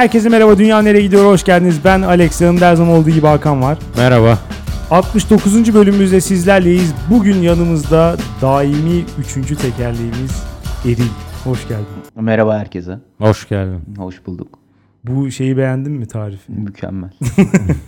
[0.00, 0.58] herkese merhaba.
[0.58, 1.24] Dünya nereye gidiyor?
[1.24, 1.80] Hoş geldiniz.
[1.84, 2.40] Ben Alex.
[2.40, 3.78] Yanımda her zaman olduğu gibi Hakan var.
[3.96, 4.38] Merhaba.
[4.90, 5.74] 69.
[5.74, 6.94] bölümümüzde sizlerleyiz.
[7.10, 9.04] Bugün yanımızda daimi
[9.38, 9.58] 3.
[9.58, 10.44] tekerleğimiz
[10.84, 11.10] Eril.
[11.44, 11.86] Hoş geldin.
[12.20, 12.98] Merhaba herkese.
[13.18, 13.80] Hoş geldin.
[13.96, 14.58] Hoş bulduk.
[15.04, 16.52] Bu şeyi beğendin mi tarifi?
[16.52, 17.10] Mükemmel.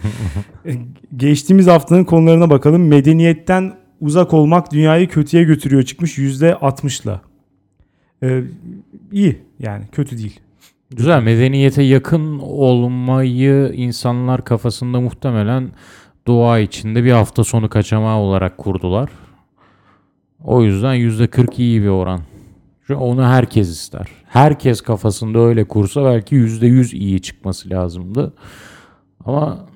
[1.17, 2.87] Geçtiğimiz haftanın konularına bakalım.
[2.89, 7.21] Medeniyetten uzak olmak dünyayı kötüye götürüyor çıkmış %60'la.
[8.23, 8.43] Ee,
[9.13, 10.41] iyi yani kötü değil.
[10.97, 11.23] Güzel.
[11.23, 15.71] Medeniyete yakın olmayı insanlar kafasında muhtemelen
[16.27, 19.11] doğa içinde bir hafta sonu kaçamağı olarak kurdular.
[20.45, 22.21] O yüzden %40 iyi bir oran.
[22.87, 24.07] Şu onu herkes ister.
[24.29, 28.33] Herkes kafasında öyle kursa belki %100 iyi çıkması lazımdı.
[29.25, 29.67] Ama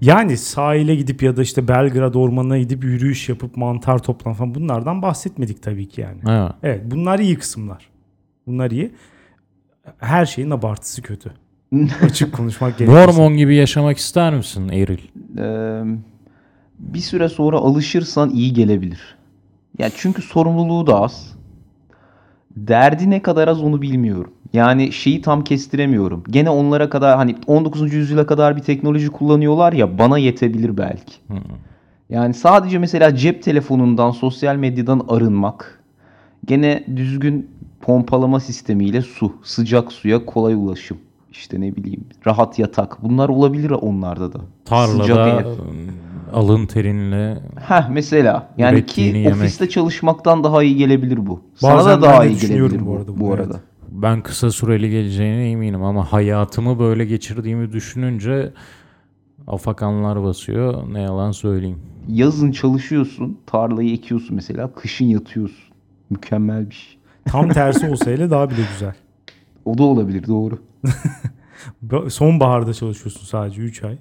[0.00, 5.02] Yani sahile gidip ya da işte Belgrad ormanına gidip yürüyüş yapıp mantar toplan falan bunlardan
[5.02, 6.18] bahsetmedik tabii ki yani.
[6.28, 6.52] evet.
[6.62, 7.88] Evet bunlar iyi kısımlar.
[8.46, 8.92] Bunlar iyi.
[9.98, 11.32] Her şeyin abartısı kötü.
[12.02, 13.06] Açık konuşmak gerekirse.
[13.06, 14.98] Mormon gibi yaşamak ister misin Eril?
[15.38, 15.82] Ee,
[16.78, 19.16] bir süre sonra alışırsan iyi gelebilir.
[19.78, 21.32] Ya çünkü sorumluluğu da az.
[22.56, 24.32] Derdi ne kadar az onu bilmiyorum.
[24.52, 26.24] Yani şeyi tam kestiremiyorum.
[26.30, 27.92] Gene onlara kadar hani 19.
[27.92, 31.14] yüzyıla kadar bir teknoloji kullanıyorlar ya bana yetebilir belki.
[32.10, 35.82] Yani sadece mesela cep telefonundan, sosyal medyadan arınmak.
[36.44, 37.50] Gene düzgün
[37.82, 40.98] pompalama sistemiyle su, sıcak suya kolay ulaşım.
[41.30, 43.02] İşte ne bileyim rahat yatak.
[43.02, 44.38] Bunlar olabilir onlarda da.
[44.64, 45.46] Tarlada ev.
[46.32, 47.38] alın terinle
[47.68, 49.34] Heh mesela yani ki yemek.
[49.36, 51.40] ofiste çalışmaktan daha iyi gelebilir bu.
[51.54, 53.52] Sana Bazen da ben daha iyi gelebilir bu bu, arada bu arada.
[53.52, 53.62] evet.
[53.90, 58.52] Ben kısa süreli geleceğine eminim ama hayatımı böyle geçirdiğimi düşününce
[59.46, 60.92] afakanlar basıyor.
[60.92, 61.78] Ne yalan söyleyeyim.
[62.08, 65.64] Yazın çalışıyorsun, tarlayı ekiyorsun mesela, kışın yatıyorsun.
[66.10, 66.98] Mükemmel bir şey.
[67.24, 68.94] Tam tersi olsa hele daha bile güzel.
[69.64, 70.58] O da olabilir doğru.
[71.88, 73.98] Ba- Sonbaharda çalışıyorsun sadece 3 ay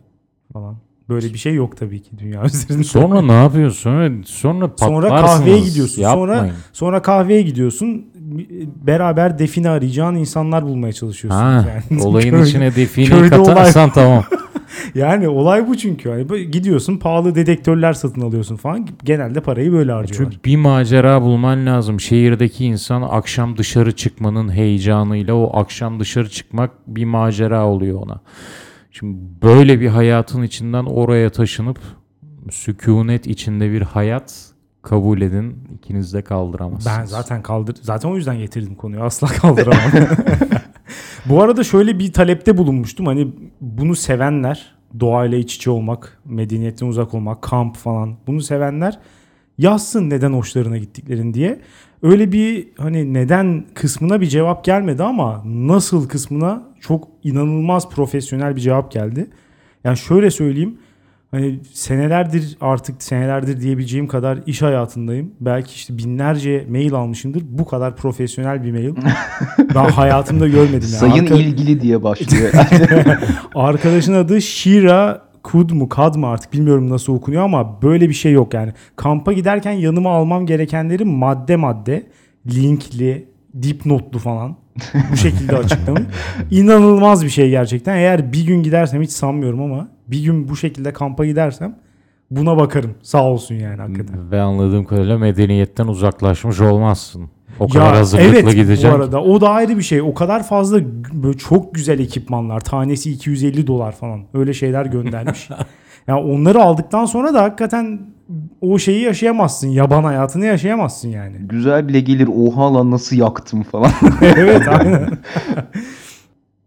[0.53, 0.75] falan.
[1.09, 2.83] Böyle bir şey yok tabii ki dünya üzerinde.
[2.83, 3.81] Sonra ne yapıyorsun?
[3.81, 6.03] Sonra, sonra Sonra kahveye gidiyorsun.
[6.03, 6.55] Sonra Yapmayın.
[6.73, 8.05] sonra kahveye gidiyorsun.
[8.87, 11.39] Beraber define arayacağın insanlar bulmaya çalışıyorsun.
[11.41, 12.03] Ha, yani.
[12.03, 14.23] olayın Köyde- içine defineyi köyde olay- katarsan tamam.
[14.95, 16.09] Yani olay bu çünkü.
[16.09, 18.87] Yani gidiyorsun pahalı dedektörler satın alıyorsun falan.
[19.03, 20.31] Genelde parayı böyle harcıyorlar.
[20.31, 21.99] Çünkü bir macera bulman lazım.
[21.99, 28.21] Şehirdeki insan akşam dışarı çıkmanın heyecanıyla o akşam dışarı çıkmak bir macera oluyor ona.
[28.91, 31.79] Şimdi böyle bir hayatın içinden oraya taşınıp
[32.51, 34.50] sükunet içinde bir hayat
[34.81, 35.57] kabul edin.
[35.75, 36.97] İkiniz de kaldıramazsınız.
[36.99, 39.03] Ben zaten kaldır zaten o yüzden getirdim konuyu.
[39.03, 39.91] Asla kaldıramam.
[41.25, 43.05] Bu arada şöyle bir talepte bulunmuştum.
[43.05, 43.27] Hani
[43.61, 48.15] bunu sevenler, doğayla iç içe olmak, medeniyetten uzak olmak, kamp falan.
[48.27, 48.99] Bunu sevenler
[49.57, 51.61] yazsın neden hoşlarına gittiklerini diye.
[52.03, 58.61] Öyle bir hani neden kısmına bir cevap gelmedi ama nasıl kısmına çok inanılmaz profesyonel bir
[58.61, 59.27] cevap geldi.
[59.83, 60.77] Yani şöyle söyleyeyim.
[61.31, 65.31] Hani senelerdir artık senelerdir diyebileceğim kadar iş hayatındayım.
[65.39, 67.43] Belki işte binlerce mail almışımdır.
[67.49, 68.95] Bu kadar profesyonel bir mail.
[69.75, 70.71] ben hayatımda görmedim.
[70.71, 71.11] Yani.
[71.11, 72.51] Sayın Arka- ilgili diye başlıyor.
[73.55, 78.31] Arkadaşın adı Shira Kud mu Kad mı artık bilmiyorum nasıl okunuyor ama böyle bir şey
[78.31, 78.73] yok yani.
[78.95, 82.03] Kampa giderken yanıma almam gerekenleri madde madde
[82.47, 83.27] linkli,
[83.61, 84.55] dipnotlu falan
[85.11, 86.03] bu şekilde açıklamış.
[86.51, 87.95] İnanılmaz bir şey gerçekten.
[87.95, 91.75] Eğer bir gün gidersem hiç sanmıyorum ama bir gün bu şekilde kampa gidersem
[92.31, 92.95] buna bakarım.
[93.01, 94.31] Sağ olsun yani hakikaten.
[94.31, 97.29] Ve anladığım kadarıyla medeniyetten uzaklaşmış olmazsın.
[97.59, 98.91] O kadar Ya hazırlıklı evet gideceksin.
[98.91, 100.01] bu arada o da ayrı bir şey.
[100.01, 100.79] O kadar fazla
[101.13, 102.59] böyle çok güzel ekipmanlar.
[102.59, 104.21] Tanesi 250 dolar falan.
[104.33, 105.49] Öyle şeyler göndermiş.
[106.07, 108.01] yani onları aldıktan sonra da hakikaten
[108.61, 109.67] o şeyi yaşayamazsın.
[109.67, 111.35] Yaban hayatını yaşayamazsın yani.
[111.39, 113.91] Güzel bile gelir oha lan nasıl yaktım falan.
[114.21, 115.09] evet aynen.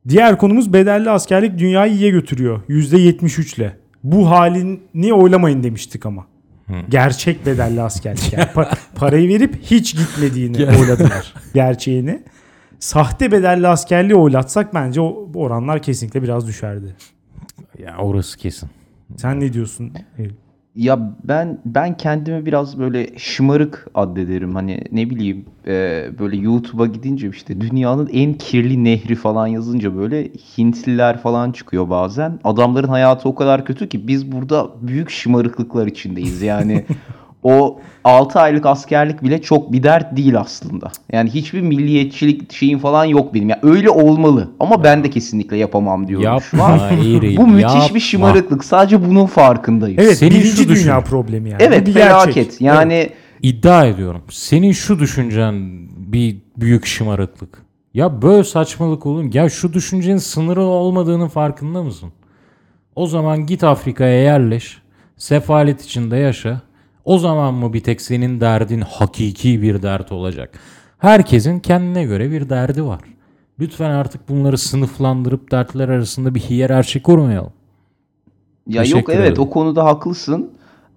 [0.08, 2.60] Diğer konumuz bedelli askerlik dünyayı iyiye götürüyor.
[2.68, 3.76] %73 ile.
[4.04, 6.26] Bu halini oylamayın demiştik ama.
[6.88, 8.32] Gerçek bedelli askerlik.
[8.32, 11.34] Yani pa- parayı verip hiç gitmediğini oyladılar.
[11.54, 12.22] Gerçeğini.
[12.78, 16.96] Sahte bedelli askerliği oylatsak bence o oranlar kesinlikle biraz düşerdi.
[17.78, 18.68] Ya orası kesin.
[19.16, 19.92] Sen ne diyorsun?
[20.18, 20.32] Eylül?
[20.76, 24.54] Ya ben ben kendimi biraz böyle şımarık addederim.
[24.54, 30.24] Hani ne bileyim e, böyle YouTube'a gidince işte dünyanın en kirli nehri falan yazınca böyle
[30.58, 32.40] Hintliler falan çıkıyor bazen.
[32.44, 36.42] Adamların hayatı o kadar kötü ki biz burada büyük şımarıklıklar içindeyiz.
[36.42, 36.84] Yani
[37.44, 40.92] o 6 aylık askerlik bile çok bir dert değil aslında.
[41.12, 43.48] Yani hiçbir milliyetçilik şeyin falan yok benim.
[43.48, 46.70] Yani öyle olmalı ama ben de kesinlikle yapamam diyorum şu an.
[46.78, 47.36] Yapma Eğri.
[47.36, 47.94] Bu müthiş yapma.
[47.94, 48.64] bir şımarıklık.
[48.64, 50.00] Sadece bunun farkındayım.
[50.00, 50.84] Evet Senin birinci şu düşün.
[50.84, 51.62] dünya problemi yani.
[51.62, 52.34] Evet bir felaket.
[52.34, 52.60] gerçek.
[52.60, 53.10] Yani
[53.42, 54.22] İddia ediyorum.
[54.30, 55.54] Senin şu düşüncen
[55.96, 57.62] bir büyük şımarıklık.
[57.94, 59.30] Ya böyle saçmalık oğlum.
[59.34, 62.12] Ya şu düşüncenin sınırı olmadığının farkında mısın?
[62.96, 64.78] O zaman git Afrika'ya yerleş.
[65.16, 66.60] Sefalet içinde yaşa.
[67.04, 70.58] O zaman mı bir tek senin derdin hakiki bir dert olacak?
[70.98, 73.00] Herkesin kendine göre bir derdi var.
[73.60, 77.52] Lütfen artık bunları sınıflandırıp dertler arasında bir hiyerarşi kurmayalım.
[78.68, 79.42] Ya yok Teşekkür evet ederim.
[79.42, 80.50] o konuda haklısın.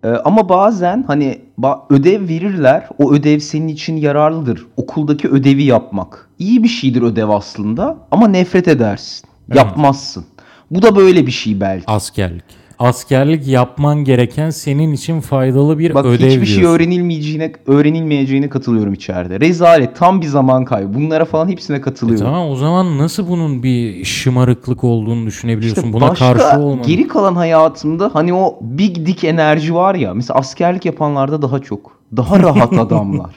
[0.04, 2.88] Ee, ama bazen hani ba- ödev verirler.
[2.98, 4.66] O ödev senin için yararlıdır.
[4.78, 6.30] Okuldaki ödevi yapmak.
[6.40, 9.28] İyi bir şeydir ödev aslında ama nefret edersin.
[9.54, 10.26] Yapmazsın.
[10.72, 11.86] Bu da böyle bir şey belki.
[11.88, 12.44] Askerlik.
[12.80, 16.76] Askerlik yapman gereken senin için faydalı bir Bak ödev hiçbir şey diyorsun.
[16.76, 19.40] öğrenilmeyeceğine öğrenilmeyeceğine katılıyorum içeride.
[19.40, 20.94] Rezalet, tam bir zaman kaybı.
[20.94, 22.26] Bunlara falan hepsine E katılıyorum.
[22.26, 25.82] tamam o zaman nasıl bunun bir şımarıklık olduğunu düşünebiliyorsun?
[25.82, 26.84] İşte Buna başka karşı olmanın.
[26.84, 30.14] geri kalan hayatımda hani o big dick enerji var ya.
[30.14, 31.92] Mesela askerlik yapanlarda daha çok.
[32.18, 33.36] Daha rahat adamlar.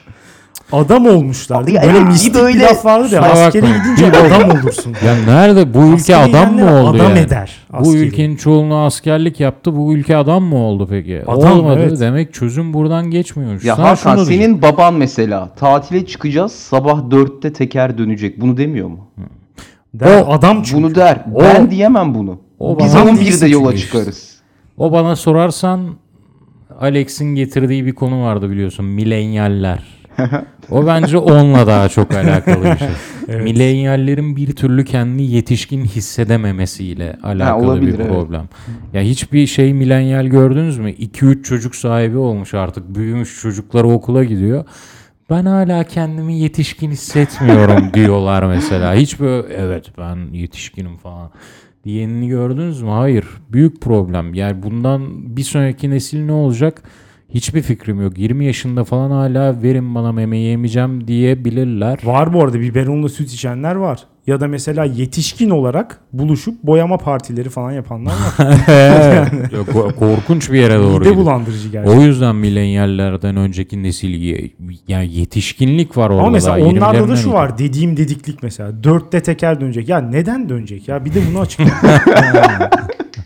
[0.73, 1.85] Adam olmuşlar değil mi?
[1.87, 3.23] Böyle bir mistik böyle- bir laf vardı ya.
[3.23, 4.95] Askere gidince adam olursun.
[5.07, 7.19] Ya nerede bu ülke adam mı oldu adam yani?
[7.19, 7.97] eder Bu askeri.
[7.97, 9.77] ülkenin çoğunluğu askerlik yaptı.
[9.77, 11.23] Bu ülke adam mı oldu peki?
[11.27, 11.81] Adam, Olmadı.
[11.89, 12.01] evet.
[12.01, 13.65] Demek çözüm buradan geçmiyormuş.
[13.65, 14.43] Ya Sana Hakan diyeceğim.
[14.43, 18.41] senin baban mesela tatile çıkacağız sabah dörtte teker dönecek.
[18.41, 18.99] Bunu demiyor mu?
[19.95, 20.83] Der, O- adam çünkü.
[20.83, 21.25] Bunu der.
[21.35, 22.39] O- ben diyemem bunu.
[22.59, 24.37] o Biz bana onun bir de yola çıkarız.
[24.79, 25.81] O bana sorarsan
[26.81, 28.85] Alex'in getirdiği bir konu vardı biliyorsun.
[28.87, 30.00] Milenyaller.
[30.71, 32.89] O bence onunla daha çok alakalı bir şey.
[33.29, 33.45] Evet.
[33.45, 38.09] Milenyallerin bir türlü kendini yetişkin hissedememesiyle alakalı olabilir, bir evet.
[38.09, 38.49] problem.
[38.93, 40.91] Ya hiçbir şey milenyal gördünüz mü?
[40.91, 42.95] 2-3 çocuk sahibi olmuş artık.
[42.95, 44.65] Büyümüş çocukları okula gidiyor.
[45.31, 48.95] Ben hala kendimi yetişkin hissetmiyorum diyorlar mesela.
[48.95, 51.31] Hiç böyle evet ben yetişkinim falan
[51.85, 52.91] diyenini gördünüz mü?
[52.91, 53.25] Hayır.
[53.53, 54.35] Büyük problem.
[54.35, 56.83] Yani bundan bir sonraki nesil ne olacak?
[57.35, 58.19] Hiçbir fikrim yok.
[58.19, 61.99] 20 yaşında falan hala verin bana meme yemeyeceğim diyebilirler.
[62.05, 64.01] Var bu arada biberonla süt içenler var.
[64.27, 68.49] Ya da mesela yetişkin olarak buluşup boyama partileri falan yapanlar var.
[69.57, 71.17] Yok, ko- korkunç bir yere doğru Mide gidiyor.
[71.17, 71.99] bulandırıcı gerçekten.
[72.01, 74.51] O yüzden milenyallerden önceki nesil ye-
[74.89, 78.85] yani yetişkinlik var orada Ama mesela daha, onlarda da 20'lerinden şu var dediğim dediklik mesela.
[78.85, 79.89] Dörtte teker dönecek.
[79.89, 81.05] Ya neden dönecek ya?
[81.05, 81.65] Bir de bunu açıkla.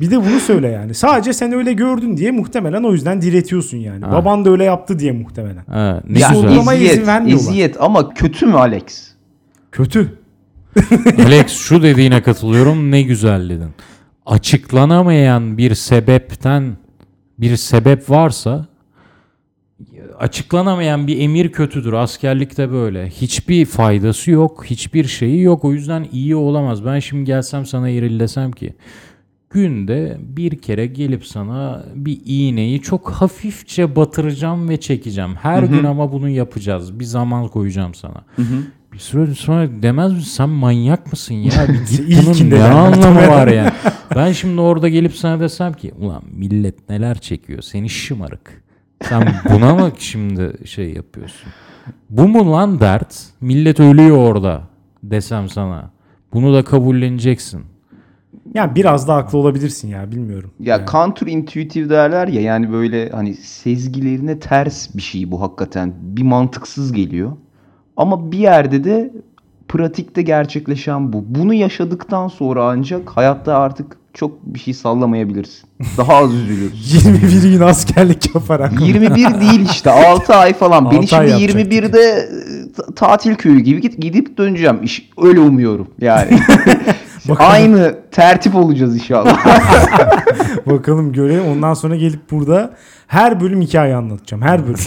[0.05, 0.95] bir de bunu söyle yani.
[0.95, 4.05] Sadece sen öyle gördün diye muhtemelen o yüzden diretiyorsun yani.
[4.05, 4.13] Ha.
[4.13, 5.65] Baban da öyle yaptı diye muhtemelen.
[5.67, 6.45] Ha, ne Ya güzel.
[6.45, 7.49] uygulamaya izin vermiyorlar.
[7.51, 8.83] eziyet ama kötü mü Alex?
[9.73, 10.19] Kötü.
[11.27, 13.71] Alex şu dediğine katılıyorum ne güzel dedin.
[14.27, 16.77] Açıklanamayan bir sebepten
[17.39, 18.67] bir sebep varsa
[20.19, 21.93] açıklanamayan bir emir kötüdür.
[21.93, 23.09] Askerlikte böyle.
[23.09, 24.65] Hiçbir faydası yok.
[24.65, 25.65] Hiçbir şeyi yok.
[25.65, 26.85] O yüzden iyi olamaz.
[26.85, 28.75] Ben şimdi gelsem sana irillesem ki
[29.55, 35.35] günde bir kere gelip sana bir iğneyi çok hafifçe batıracağım ve çekeceğim.
[35.35, 37.01] Her gün ama bunu yapacağız.
[37.01, 38.25] Bir zaman koyacağım sana.
[38.93, 41.69] Bir süre sonra demez misin sen manyak mısın ya?
[41.69, 43.71] Bir git bunun ne anlamı var yani?
[44.17, 48.63] Ben şimdi orada gelip sana desem ki ulan millet neler çekiyor seni şımarık.
[49.03, 51.53] Sen buna mı şimdi şey yapıyorsun?
[52.11, 53.17] Bu mu lan dert?
[53.41, 54.63] Millet ölüyor orada
[55.03, 55.91] desem sana.
[56.33, 57.74] Bunu da kabulleneceksin.
[58.55, 60.51] Yani biraz da haklı olabilirsin ya bilmiyorum.
[60.61, 65.93] Ya counter intuitive derler ya yani böyle hani sezgilerine ters bir şey bu hakikaten.
[66.01, 67.33] Bir mantıksız geliyor.
[67.97, 69.13] Ama bir yerde de
[69.69, 71.25] pratikte gerçekleşen bu.
[71.29, 75.69] Bunu yaşadıktan sonra ancak hayatta artık çok bir şey sallamayabilirsin.
[75.99, 77.09] Daha az üzülürsün.
[77.11, 78.81] 21 gün askerlik yaparak.
[78.81, 80.91] 21 değil işte 6 ay falan.
[80.91, 81.73] Ben Altı ay şimdi yapacaktık.
[81.73, 84.83] 21'de e, ta- tatil köyü gibi git, gidip döneceğim.
[84.83, 86.39] İş, öyle umuyorum yani.
[87.29, 87.51] Bakalım.
[87.53, 89.47] Aynı tertip olacağız inşallah.
[90.67, 91.45] Bakalım görelim.
[91.47, 92.75] Ondan sonra gelip burada
[93.07, 94.43] her bölüm hikaye anlatacağım.
[94.43, 94.81] Her bölüm.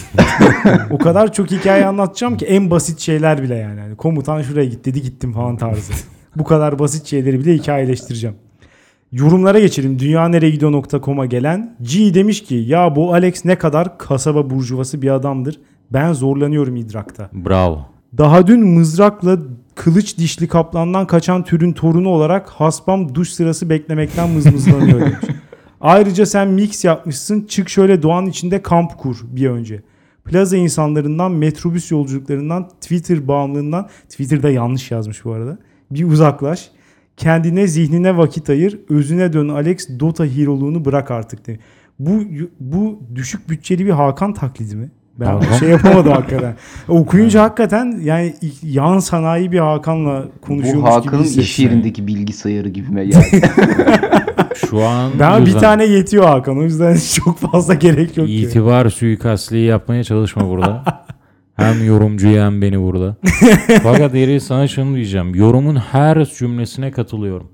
[0.90, 3.80] o kadar çok hikaye anlatacağım ki en basit şeyler bile yani.
[3.80, 5.92] Hani komutan şuraya git dedi gittim falan tarzı.
[6.36, 8.36] Bu kadar basit şeyleri bile hikayeleştireceğim.
[9.12, 9.98] Yorumlara geçelim.
[9.98, 15.60] Dünyanereyegidiyor.com'a gelen G demiş ki ya bu Alex ne kadar kasaba burjuvası bir adamdır.
[15.90, 17.30] Ben zorlanıyorum idrakta.
[17.32, 17.86] Bravo.
[18.18, 19.38] Daha dün mızrakla
[19.78, 25.16] kılıç dişli kaplandan kaçan türün torunu olarak hasbam duş sırası beklemekten mızmızlanıyor demiş.
[25.80, 27.46] Ayrıca sen mix yapmışsın.
[27.48, 29.82] Çık şöyle doğanın içinde kamp kur bir önce.
[30.24, 35.58] Plaza insanlarından, metrobüs yolculuklarından, Twitter bağımlılığından, Twitter'da yanlış yazmış bu arada.
[35.90, 36.70] Bir uzaklaş.
[37.16, 38.78] Kendine, zihnine vakit ayır.
[38.88, 39.88] Özüne dön Alex.
[40.00, 41.46] Dota hero'luğunu bırak artık.
[41.46, 41.58] De.
[41.98, 42.22] Bu
[42.60, 44.90] bu düşük bütçeli bir Hakan taklidi mi?
[45.20, 45.52] Ben Hakan.
[45.58, 46.54] şey yapamadım hakikaten.
[46.88, 53.04] Okuyunca hakikaten yani yan sanayi bir Hakan'la Bu konuşuyormuş Hakan'ın gibi iş yerindeki bilgisayarı gibime
[53.04, 53.42] geldi.
[54.70, 55.60] Şu an Ben bir güzel.
[55.60, 56.58] tane yetiyor Hakan.
[56.58, 58.34] O yüzden çok fazla gerek yok ki.
[58.42, 60.84] İtibar suikastliği yapmaya çalışma burada.
[61.56, 63.16] Hem yorumcu hem beni burada.
[63.82, 65.34] Fakat Eri sana şunu diyeceğim.
[65.34, 67.48] Yorumun her cümlesine katılıyorum.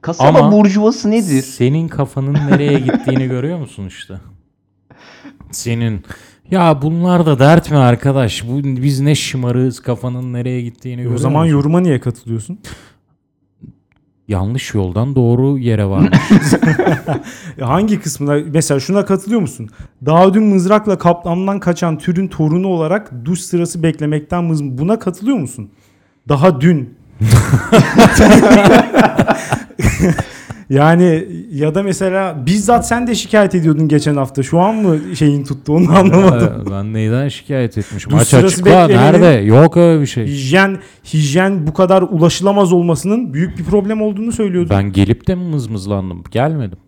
[0.00, 1.42] Kasaba Ama- burjuvası nedir?
[1.42, 4.14] Senin kafanın nereye gittiğini görüyor musun işte?
[5.50, 6.04] Senin
[6.50, 8.44] ya bunlar da dert mi arkadaş?
[8.48, 11.56] Bu biz ne şımarığız kafanın nereye gittiğini görüyor o zaman musun?
[11.56, 12.58] yoruma niye katılıyorsun?
[14.28, 16.18] yanlış yoldan doğru yere varmış.
[17.58, 19.68] E, Hangi kısmına mesela şuna katılıyor musun?
[20.06, 25.70] Daha dün mızrakla kaplandan kaçan türün torunu olarak duş sırası beklemekten mız buna katılıyor musun?
[26.28, 26.94] Daha dün.
[30.70, 34.42] yani ya da mesela bizzat sen de şikayet ediyordun geçen hafta.
[34.42, 36.66] Şu an mı şeyin tuttu onu anlamadım.
[36.70, 38.12] Ben neyden şikayet etmişim?
[38.12, 39.26] Duş Aç açıkla nerede?
[39.26, 40.26] Yok öyle bir şey.
[40.26, 40.78] Hijyen
[41.14, 44.70] hijyen bu kadar ulaşılamaz olmasının büyük bir problem olduğunu söylüyordun.
[44.70, 46.24] Ben gelip de mi mızmızlandım?
[46.30, 46.78] Gelmedim.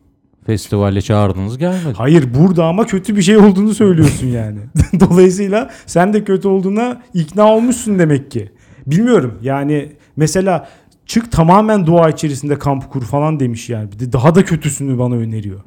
[0.47, 1.95] Festivale çağırdınız gelmedim.
[1.97, 4.59] Hayır burada ama kötü bir şey olduğunu söylüyorsun yani.
[5.01, 8.51] Dolayısıyla sen de kötü olduğuna ikna olmuşsun demek ki.
[8.87, 10.69] Bilmiyorum yani mesela
[11.06, 13.92] çık tamamen doğa içerisinde kamp kur falan demiş yani.
[13.92, 15.61] Bir de daha da kötüsünü bana öneriyor.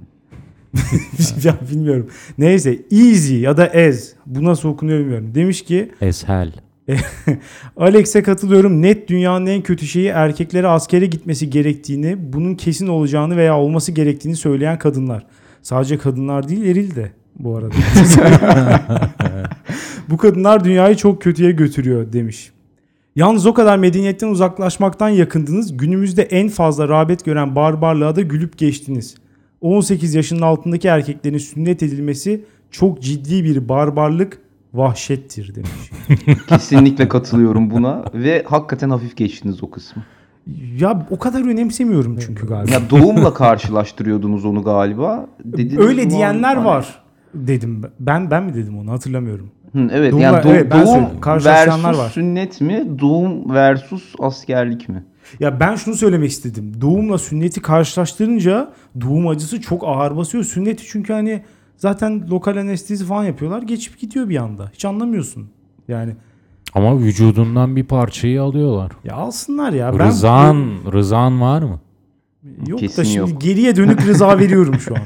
[1.44, 2.10] ya bilmiyorum.
[2.38, 5.32] Neyse easy ya da ez bu nasıl okunuyor bilmiyorum.
[5.36, 6.52] Demiş ki Eshel.
[7.78, 8.82] Alex'e katılıyorum.
[8.82, 14.36] Net dünyanın en kötü şeyi erkeklere askere gitmesi gerektiğini, bunun kesin olacağını veya olması gerektiğini
[14.36, 15.26] söyleyen kadınlar.
[15.62, 17.76] Sadece kadınlar değil, eril de bu arada.
[20.10, 22.52] bu kadınlar dünyayı çok kötüye götürüyor demiş.
[23.16, 25.78] Yalnız o kadar medeniyetten uzaklaşmaktan yakındınız.
[25.78, 29.16] Günümüzde en fazla rağbet gören barbarlığa da gülüp geçtiniz.
[29.62, 34.42] 18 yaşının altındaki erkeklerin sünnet edilmesi çok ciddi bir barbarlık,
[34.74, 35.92] vahşettir demiş.
[36.48, 40.04] Kesinlikle katılıyorum buna ve hakikaten hafif geçtiniz o kısmı.
[40.80, 42.74] Ya o kadar önemsemiyorum çünkü galiba.
[42.74, 45.28] Ya doğumla karşılaştırıyordunuz onu galiba.
[45.46, 47.04] Dediniz Öyle diyenler hani- var
[47.34, 47.82] dedim.
[48.00, 49.52] Ben ben mi dedim onu hatırlamıyorum.
[49.74, 51.22] Hı, evet Doğum- yani do- evet, ben doğum.
[51.22, 52.10] Karşılaşanlar versus var.
[52.10, 52.88] sünnet mi?
[53.00, 55.04] Doğum versus askerlik mi?
[55.40, 56.74] Ya ben şunu söylemek istedim.
[56.82, 60.44] Doğumla sünneti karşılaştırınca doğum acısı çok ağır basıyor.
[60.44, 61.42] Sünneti çünkü hani
[61.78, 63.62] zaten lokal anestezi falan yapıyorlar.
[63.62, 64.72] Geçip gidiyor bir anda.
[64.74, 65.50] Hiç anlamıyorsun.
[65.88, 66.16] Yani
[66.74, 68.92] Ama vücudundan bir parçayı alıyorlar.
[69.04, 70.00] ya alsınlar ya.
[70.00, 71.80] Ben Rızan, rızan var mı?
[72.68, 73.42] Yok Kesin da şimdi yok.
[73.42, 75.02] geriye dönük rıza veriyorum şu an.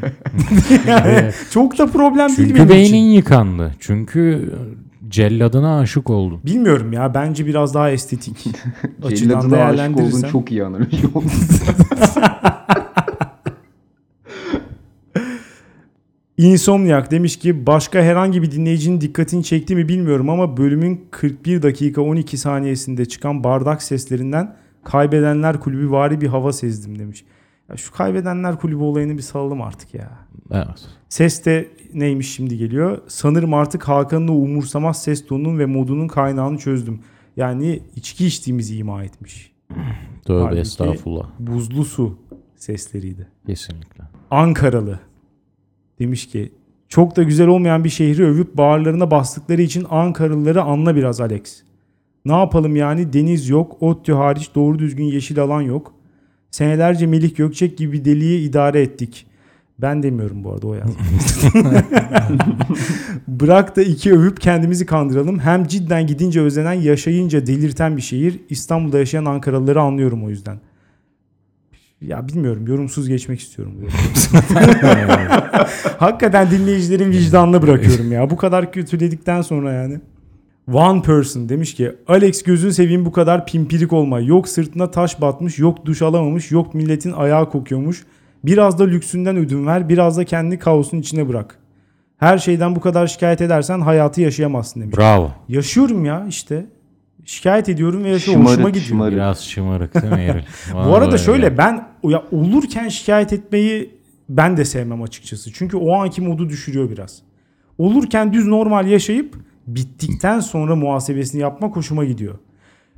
[0.88, 2.98] yani çok da problem değil Çünkü benim beynin için.
[2.98, 3.75] yıkandı.
[3.79, 4.51] Çünkü
[5.10, 6.39] celladına aşık oldun.
[6.46, 7.13] Bilmiyorum ya.
[7.13, 8.46] Bence biraz daha estetik
[9.03, 11.25] açıdan aşık oldun çok iyi analoji oldu.
[16.38, 22.01] Insomniac demiş ki başka herhangi bir dinleyicinin dikkatini çekti mi bilmiyorum ama bölümün 41 dakika
[22.01, 27.25] 12 saniyesinde çıkan bardak seslerinden kaybedenler kulübü vari bir hava sezdim demiş.
[27.69, 30.12] Ya şu kaybedenler kulübü olayını bir salalım artık ya.
[30.51, 30.88] Evet.
[31.09, 32.98] Ses de neymiş şimdi geliyor.
[33.07, 37.00] Sanırım artık Hakan'ın o umursamaz ses tonunun ve modunun kaynağını çözdüm.
[37.38, 39.51] Yani içki içtiğimizi ima etmiş.
[40.25, 41.29] Tövbe Halbuki- estağfurullah.
[41.39, 42.17] Buzlu su
[42.55, 43.27] sesleriydi.
[43.45, 44.03] Kesinlikle.
[44.31, 45.00] Ankaralı
[46.00, 46.51] demiş ki
[46.89, 51.63] çok da güzel olmayan bir şehri övüp bağırlarına bastıkları için Ankaralıları anla biraz Alex.
[52.29, 55.93] Ne yapalım yani deniz yok, ODTÜ hariç doğru düzgün yeşil alan yok.
[56.51, 59.25] Senelerce Melih Gökçek gibi deliği idare ettik.
[59.79, 61.00] Ben demiyorum bu arada o yazdı.
[63.27, 65.39] Bırak da iki övüp kendimizi kandıralım.
[65.39, 68.39] Hem cidden gidince özlenen, yaşayınca delirten bir şehir.
[68.50, 70.59] İstanbul'da yaşayan Ankaralıları anlıyorum o yüzden.
[72.01, 73.74] Ya bilmiyorum yorumsuz geçmek istiyorum.
[75.98, 78.29] Hakikaten dinleyicilerin vicdanına bırakıyorum ya.
[78.29, 80.00] Bu kadar kötüledikten sonra yani.
[80.73, 84.19] One person demiş ki Alex gözün seveyim bu kadar pimpirik olma.
[84.19, 88.03] Yok sırtına taş batmış, yok duş alamamış, yok milletin ayağı kokuyormuş.
[88.45, 91.59] Biraz da lüksünden ödün ver, biraz da kendini kaosun içine bırak.
[92.17, 94.97] Her şeyden bu kadar şikayet edersen hayatı yaşayamazsın demiş.
[94.97, 95.31] Bravo.
[95.47, 96.65] Yaşıyorum ya işte.
[97.25, 98.43] Şikayet ediyorum ve yaşıyorum.
[98.43, 98.88] Hoşuma Şımarık gidiyor.
[98.89, 99.13] şımarık.
[99.15, 100.43] Biraz şımarık değil mi Eril?
[100.73, 101.57] Bu arada şöyle öyle.
[101.57, 103.89] ben ya olurken şikayet etmeyi
[104.29, 105.53] ben de sevmem açıkçası.
[105.53, 107.21] Çünkü o anki modu düşürüyor biraz.
[107.77, 109.35] Olurken düz normal yaşayıp
[109.75, 112.35] bittikten sonra muhasebesini yapmak hoşuma gidiyor.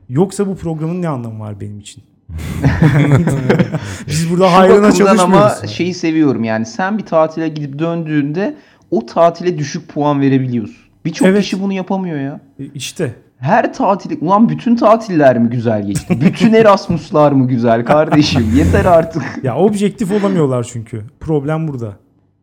[0.10, 2.04] Yoksa bu programın ne anlamı var benim için?
[4.08, 5.70] Biz burada hayrına bakımdan ama çalışmıyoruz.
[5.70, 8.56] şeyi seviyorum yani sen bir tatile gidip döndüğünde
[8.92, 10.76] o tatile düşük puan verebiliyorsun.
[11.06, 11.42] Birçok Evet.
[11.42, 12.40] kişi bunu yapamıyor ya.
[12.60, 16.18] E, İşte Her tatil, ulan bütün tatiller mi güzel geçti?
[16.22, 18.52] Bütün Erasmus'lar mı güzel kardeşim?
[18.56, 19.24] Yeter artık.
[19.44, 21.02] ya objektif olamıyorlar çünkü.
[21.20, 21.94] Problem burada.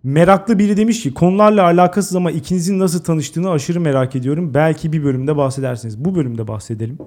[0.02, 4.54] Meraklı biri demiş ki konularla alakasız ama ikinizin nasıl tanıştığını aşırı merak ediyorum.
[4.54, 6.04] Belki bir bölümde bahsedersiniz.
[6.04, 6.98] Bu bölümde bahsedelim.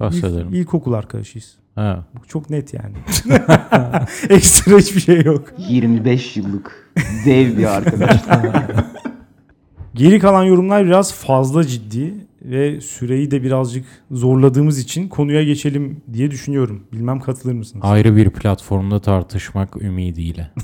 [0.00, 0.48] Bahsedelim.
[0.48, 1.56] İlk, ilkokul arkadaşıyız.
[1.74, 2.04] Ha.
[2.14, 2.94] Bu çok net yani.
[4.28, 5.44] Ekstra hiçbir şey yok.
[5.58, 6.92] 25 yıllık
[7.26, 8.20] dev bir arkadaş.
[9.94, 12.14] Geri kalan yorumlar biraz fazla ciddi.
[12.44, 16.82] Ve süreyi de birazcık zorladığımız için konuya geçelim diye düşünüyorum.
[16.92, 17.84] Bilmem katılır mısınız?
[17.84, 20.50] Ayrı bir platformda tartışmak ümidiyle.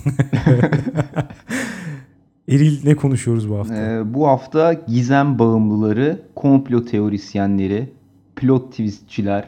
[2.48, 3.74] Eril ne konuşuyoruz bu hafta?
[3.74, 7.92] Ee, bu hafta gizem bağımlıları, komplo teorisyenleri,
[8.36, 9.44] plot twistçiler.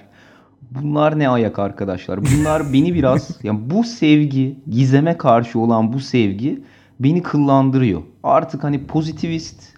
[0.71, 2.21] Bunlar ne ayak arkadaşlar?
[2.25, 6.63] Bunlar beni biraz yani bu sevgi, gizeme karşı olan bu sevgi
[7.01, 8.03] beni kıllandırıyor.
[8.23, 9.70] Artık hani pozitivist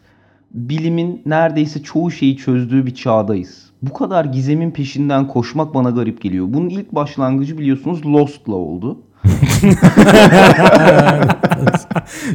[0.54, 3.62] bilimin neredeyse çoğu şeyi çözdüğü bir çağdayız.
[3.82, 6.46] Bu kadar gizemin peşinden koşmak bana garip geliyor.
[6.48, 8.98] Bunun ilk başlangıcı biliyorsunuz Lost'la oldu.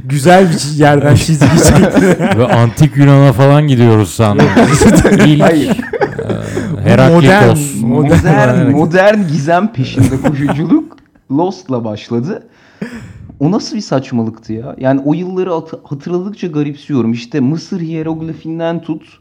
[0.03, 2.17] Güzel bir yerden çizgi çekti.
[2.37, 4.45] Ve antik Yunan'a falan gidiyoruz sandım.
[5.25, 5.69] İlk Hayır.
[5.69, 7.75] e, Heraklitos.
[7.81, 10.97] Modern- modern modern gizem peşinde koşuculuk
[11.31, 12.47] Lost'la başladı.
[13.39, 14.75] O nasıl bir saçmalıktı ya?
[14.79, 17.11] Yani o yılları hat- hatırladıkça garipsiyorum.
[17.13, 19.19] İşte Mısır hieroglifinden tut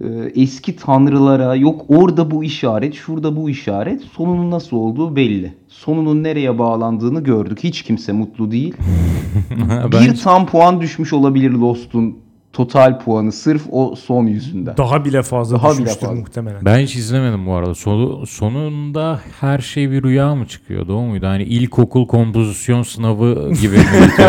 [0.00, 4.02] e, eski tanrılara yok orada bu işaret, şurada bu işaret.
[4.02, 5.54] Sonunun nasıl olduğu belli.
[5.68, 7.58] Sonunun nereye bağlandığını gördük.
[7.64, 8.74] Hiç kimse mutlu değil.
[9.92, 12.16] Bir tam puan düşmüş olabilir Lost'un
[12.52, 14.76] total puanı sırf o son yüzünden.
[14.76, 16.20] Daha bile fazla Daha bile düşmüştür fazla.
[16.20, 16.64] muhtemelen.
[16.64, 17.74] Ben hiç izlemedim bu arada.
[17.74, 21.26] Sonu, sonunda her şey bir rüya mı çıkıyordu o muydu?
[21.26, 23.76] Hani ilkokul kompozisyon sınavı gibi?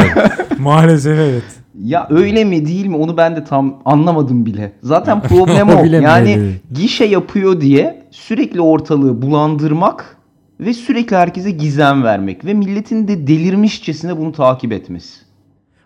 [0.60, 1.44] Maalesef evet.
[1.80, 4.74] Ya öyle mi değil mi onu ben de tam anlamadım bile.
[4.84, 5.86] Zaten problem o.
[5.86, 10.18] Yani gişe yapıyor diye sürekli ortalığı bulandırmak
[10.60, 15.23] ve sürekli herkese gizem vermek ve milletin de delirmişçesine bunu takip etmesi.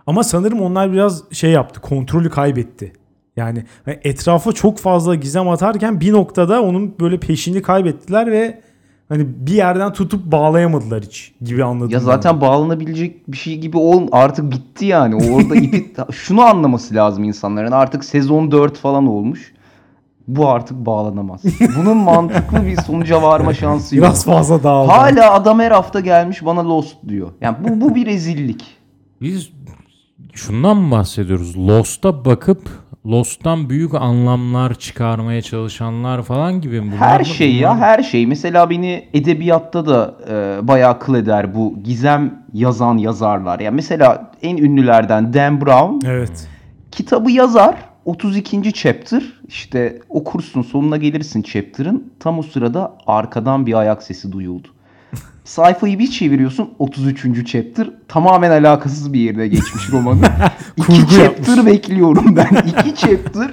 [0.07, 1.81] Ama sanırım onlar biraz şey yaptı.
[1.81, 2.93] Kontrolü kaybetti.
[3.37, 8.61] Yani etrafa çok fazla gizem atarken bir noktada onun böyle peşini kaybettiler ve
[9.09, 11.89] hani bir yerden tutup bağlayamadılar hiç gibi anladım.
[11.89, 12.05] Ya ben.
[12.05, 15.15] zaten bağlanabilecek bir şey gibi ol artık bitti yani.
[15.15, 17.71] Orada ipi şunu anlaması lazım insanların.
[17.71, 19.53] Artık sezon 4 falan olmuş.
[20.27, 21.41] Bu artık bağlanamaz.
[21.77, 24.05] Bunun mantıklı bir sonuca varma şansı yok.
[24.05, 24.91] biraz fazla dağıldı.
[24.91, 27.29] Hala adam her hafta gelmiş bana Lost diyor.
[27.41, 28.65] Yani bu, bu bir rezillik.
[29.21, 29.49] Biz
[30.33, 31.57] şundan mı bahsediyoruz?
[31.57, 32.69] Lost'a bakıp
[33.05, 36.87] Lost'tan büyük anlamlar çıkarmaya çalışanlar falan gibi mi?
[36.87, 38.25] Bunlar Her mı- şey ya her şey.
[38.27, 43.59] Mesela beni edebiyatta da e, bayağı kıl eder bu gizem yazan yazarlar.
[43.59, 46.47] Ya mesela en ünlülerden Dan Brown Evet.
[46.91, 47.75] kitabı yazar
[48.05, 48.73] 32.
[48.73, 54.67] chapter işte okursun sonuna gelirsin chapter'ın tam o sırada arkadan bir ayak sesi duyuldu.
[55.47, 57.51] Sayfayı bir çeviriyorsun 33.
[57.51, 60.25] chapter tamamen alakasız bir yerde geçmiş romanın.
[60.77, 62.49] İki chapter bekliyorum ben.
[62.67, 63.51] İki chapter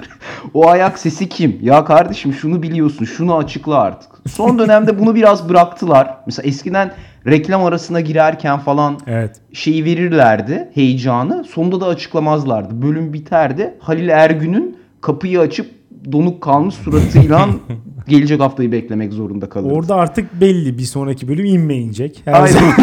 [0.54, 1.58] o ayak sesi kim?
[1.62, 4.10] Ya kardeşim şunu biliyorsun şunu açıkla artık.
[4.28, 6.16] Son dönemde bunu biraz bıraktılar.
[6.26, 6.94] Mesela eskiden
[7.26, 9.36] reklam arasına girerken falan Evet.
[9.52, 11.44] şeyi verirlerdi heyecanı.
[11.44, 12.82] Sonunda da açıklamazlardı.
[12.82, 13.74] Bölüm biterdi.
[13.78, 15.70] Halil Ergün'ün kapıyı açıp
[16.12, 17.48] donuk kalmış suratıyla
[18.08, 19.74] gelecek haftayı beklemek zorunda kalırdı.
[19.74, 22.22] Orada artık belli bir sonraki bölüm inmeyecek.
[22.24, 22.74] Her Aynen.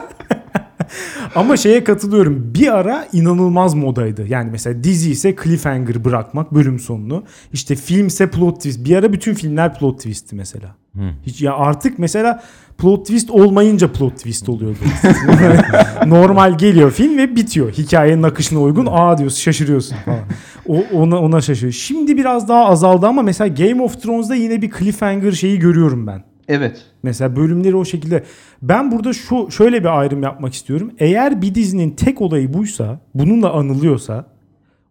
[1.36, 2.54] Ama şeye katılıyorum.
[2.54, 4.26] Bir ara inanılmaz modaydı.
[4.28, 7.24] Yani mesela dizi ise cliffhanger bırakmak bölüm sonunu.
[7.52, 8.84] İşte filmse plot twist.
[8.84, 10.76] Bir ara bütün filmler plot twist'ti mesela.
[11.26, 12.42] Hiç ya artık mesela
[12.78, 14.78] plot twist olmayınca plot twist oluyordu.
[16.06, 17.72] Normal geliyor film ve bitiyor.
[17.72, 18.88] Hikayenin akışına uygun.
[18.90, 20.20] Aa diyorsun şaşırıyorsun falan.
[20.66, 21.72] O, ona, ona şaşırıyor.
[21.72, 26.22] Şimdi biraz daha azaldı ama mesela Game of Thrones'da yine bir cliffhanger şeyi görüyorum ben.
[26.48, 26.84] Evet.
[27.02, 28.24] Mesela bölümleri o şekilde.
[28.62, 30.92] Ben burada şu şöyle bir ayrım yapmak istiyorum.
[30.98, 34.26] Eğer bir dizinin tek olayı buysa, bununla anılıyorsa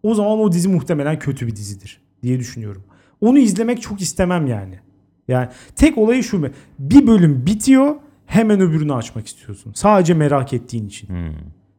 [0.04, 2.84] o zaman o dizi muhtemelen kötü bir dizidir diye düşünüyorum.
[3.22, 4.80] Onu izlemek çok istemem yani.
[5.28, 6.48] Yani tek olayı şu mu?
[6.80, 9.74] Bir bölüm bitiyor, hemen öbürünü açmak istiyorsun.
[9.76, 11.10] Sadece merak ettiğin için.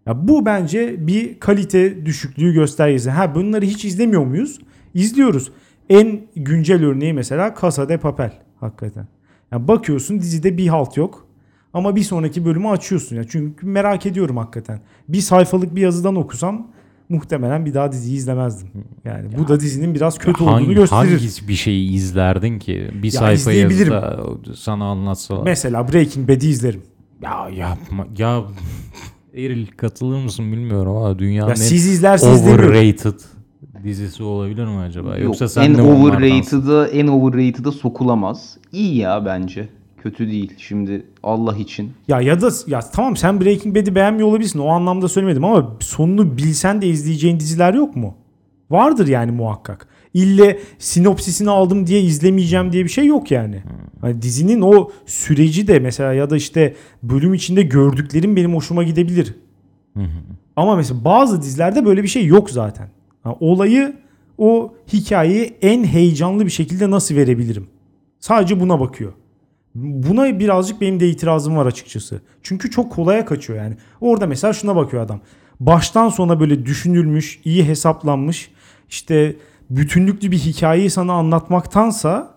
[0.07, 3.11] Ya bu bence bir kalite düşüklüğü göstergesi.
[3.11, 4.59] Ha bunları hiç izlemiyor muyuz?
[4.95, 5.53] İzliyoruz.
[5.89, 9.09] En güncel örneği mesela Casa de Papel hakikaten.
[9.53, 11.27] Ya bakıyorsun dizide bir halt yok.
[11.75, 13.25] Ama bir sonraki bölümü açıyorsun ya.
[13.29, 14.81] Çünkü merak ediyorum hakikaten.
[15.09, 16.67] Bir sayfalık bir yazıdan okusam
[17.09, 18.69] muhtemelen bir daha diziyi izlemezdim.
[19.05, 21.01] Yani bu da dizinin biraz kötü olduğunu Hangi, gösterir.
[21.01, 22.91] hangi bir şeyi izlerdin ki?
[23.03, 23.93] Bir sayfa izleyebilirim.
[23.93, 25.43] yazıda sana anlatsalar.
[25.43, 26.83] Mesela Breaking Bad'i izlerim.
[27.23, 28.07] ya yapma.
[28.19, 28.43] Ya
[29.35, 33.15] Eril katılır mısın bilmiyorum ama dünyanın Ya siz izlersiniz overrated
[33.87, 35.17] dizisi olabilir mi acaba?
[35.17, 38.57] Yoksa Yok, sen en de overrated'a en overrated'a sokulamaz.
[38.73, 39.69] İyi ya bence.
[40.03, 40.55] Kötü değil.
[40.59, 41.93] Şimdi Allah için.
[42.09, 44.59] Ya ya da ya tamam sen Breaking Bad'i beğenmiyor olabilirsin.
[44.59, 48.15] O anlamda söylemedim ama sonunu bilsen de izleyeceğin diziler yok mu?
[48.71, 49.89] Vardır yani muhakkak.
[50.15, 53.63] İlle sinopsisini aldım diye izlemeyeceğim diye bir şey yok yani.
[54.01, 59.35] Hani dizinin o süreci de mesela ya da işte bölüm içinde gördüklerim benim hoşuma gidebilir.
[60.57, 62.89] Ama mesela bazı dizilerde böyle bir şey yok zaten.
[63.27, 63.97] Ha, olayı
[64.39, 67.67] o hikayeyi en heyecanlı bir şekilde nasıl verebilirim?
[68.21, 69.13] Sadece buna bakıyor.
[69.75, 72.21] Buna birazcık benim de itirazım var açıkçası.
[72.43, 73.77] Çünkü çok kolaya kaçıyor yani.
[74.01, 75.21] Orada mesela şuna bakıyor adam.
[75.61, 78.51] Baştan sona böyle düşünülmüş, iyi hesaplanmış,
[78.89, 79.37] işte
[79.71, 82.35] bütünlüklü bir hikayeyi sana anlatmaktansa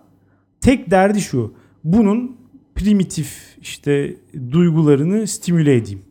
[0.62, 1.54] tek derdi şu.
[1.84, 2.38] Bunun
[2.76, 4.16] primitif işte
[4.52, 6.02] duygularını stimüle edeyim.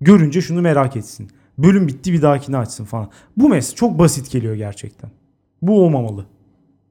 [0.00, 1.30] Görünce şunu merak etsin.
[1.62, 3.08] Bölüm bitti bir dahakini açsın falan.
[3.36, 5.10] Bu mes çok basit geliyor gerçekten.
[5.62, 6.26] Bu olmamalı.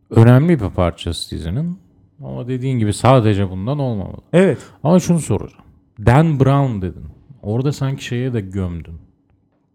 [0.10, 1.80] Önemli bir parçası dizinin.
[2.24, 4.22] Ama dediğin gibi sadece bundan olmamalı.
[4.34, 4.58] Evet.
[4.84, 5.64] Ama şunu soracağım.
[6.06, 7.06] Dan Brown dedin.
[7.42, 9.00] Orada sanki şeye de gömdün.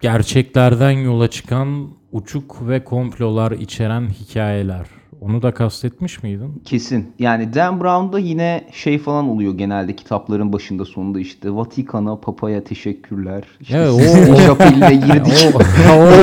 [0.01, 4.87] Gerçeklerden yola çıkan uçuk ve komplolar içeren hikayeler.
[5.25, 6.63] Onu da kastetmiş miydin?
[6.65, 7.13] Kesin.
[7.19, 13.43] Yani Dan Brown'da yine şey falan oluyor genelde kitapların başında sonunda işte Vatikan'a, Papa'ya teşekkürler.
[13.61, 15.47] İşte Evet, o- sizin o- şapeliyle girdik.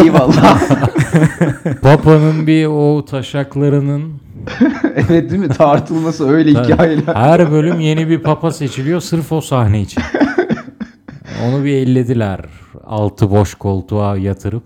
[0.03, 0.61] Eyvallah.
[1.81, 4.13] Papa'nın bir o taşaklarının
[4.95, 5.49] evet değil mi?
[5.49, 7.15] Tartılması öyle hikayeler.
[7.15, 10.03] her bölüm yeni bir papa seçiliyor sırf o sahne için.
[11.47, 12.39] Onu bir ellediler.
[12.85, 14.63] Altı boş koltuğa yatırıp.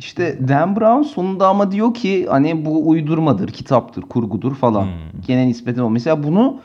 [0.00, 4.84] İşte Dan Brown sonunda ama diyor ki hani bu uydurmadır, kitaptır, kurgudur falan.
[4.84, 4.90] Hmm.
[5.26, 5.90] Gene nispeten o.
[5.90, 6.56] Mesela bunu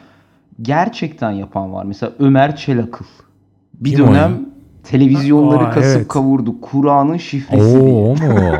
[0.62, 1.86] gerçekten yapan var.
[1.86, 3.06] Mesela Ömer Çelakıl.
[3.74, 4.40] Bir Kim dönem ya?
[4.84, 6.08] televizyonları Aa, kasıp evet.
[6.08, 6.62] kavurdu.
[6.62, 7.94] Kur'an'ın şifresi Oo diye.
[7.94, 8.58] o mu?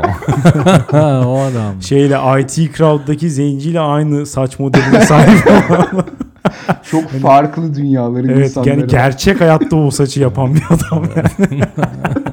[1.28, 1.82] o adam.
[1.82, 5.48] Şeyle IT Crowd'daki zenciyle aynı saç modeline sahip.
[6.90, 8.70] Çok farklı dünyaların evet insanları.
[8.70, 11.60] yani gerçek hayatta o saçı yapan bir adam yani.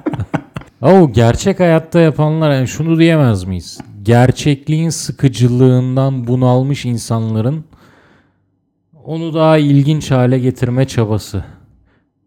[0.83, 3.79] O gerçek hayatta yapanlar yani şunu diyemez miyiz?
[4.01, 7.63] Gerçekliğin sıkıcılığından bunalmış insanların
[9.03, 11.45] onu daha ilginç hale getirme çabası.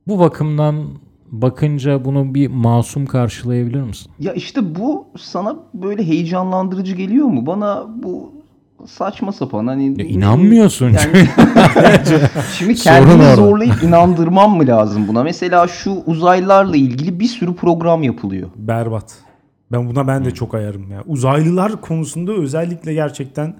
[0.08, 0.86] Bu bakımdan
[1.30, 4.12] bakınca bunu bir masum karşılayabilir misin?
[4.18, 7.46] Ya işte bu sana böyle heyecanlandırıcı geliyor mu?
[7.46, 8.32] Bana bu
[8.86, 11.28] saçma sapan hani Ya inanmıyorsun Yani
[12.58, 15.22] şimdi kendimi zorlayıp inandırmam mı lazım buna?
[15.22, 18.48] Mesela şu uzaylılarla ilgili bir sürü program yapılıyor.
[18.56, 19.14] Berbat.
[19.72, 21.02] Ben buna ben de çok ayarım ya.
[21.06, 23.54] Uzaylılar konusunda özellikle gerçekten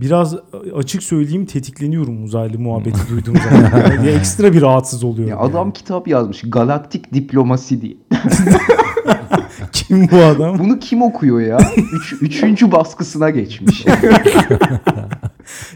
[0.00, 0.36] biraz
[0.74, 3.92] açık söyleyeyim tetikleniyorum uzaylı muhabbeti duyduğum zaman.
[3.96, 5.30] Yani ekstra bir rahatsız oluyorum.
[5.30, 5.50] Ya yani.
[5.50, 6.42] adam kitap yazmış.
[6.46, 7.96] Galaktik diplomasi diye.
[9.72, 10.58] kim bu adam?
[10.58, 11.58] Bunu kim okuyor ya?
[11.92, 13.84] Üç, üçüncü baskısına geçmiş.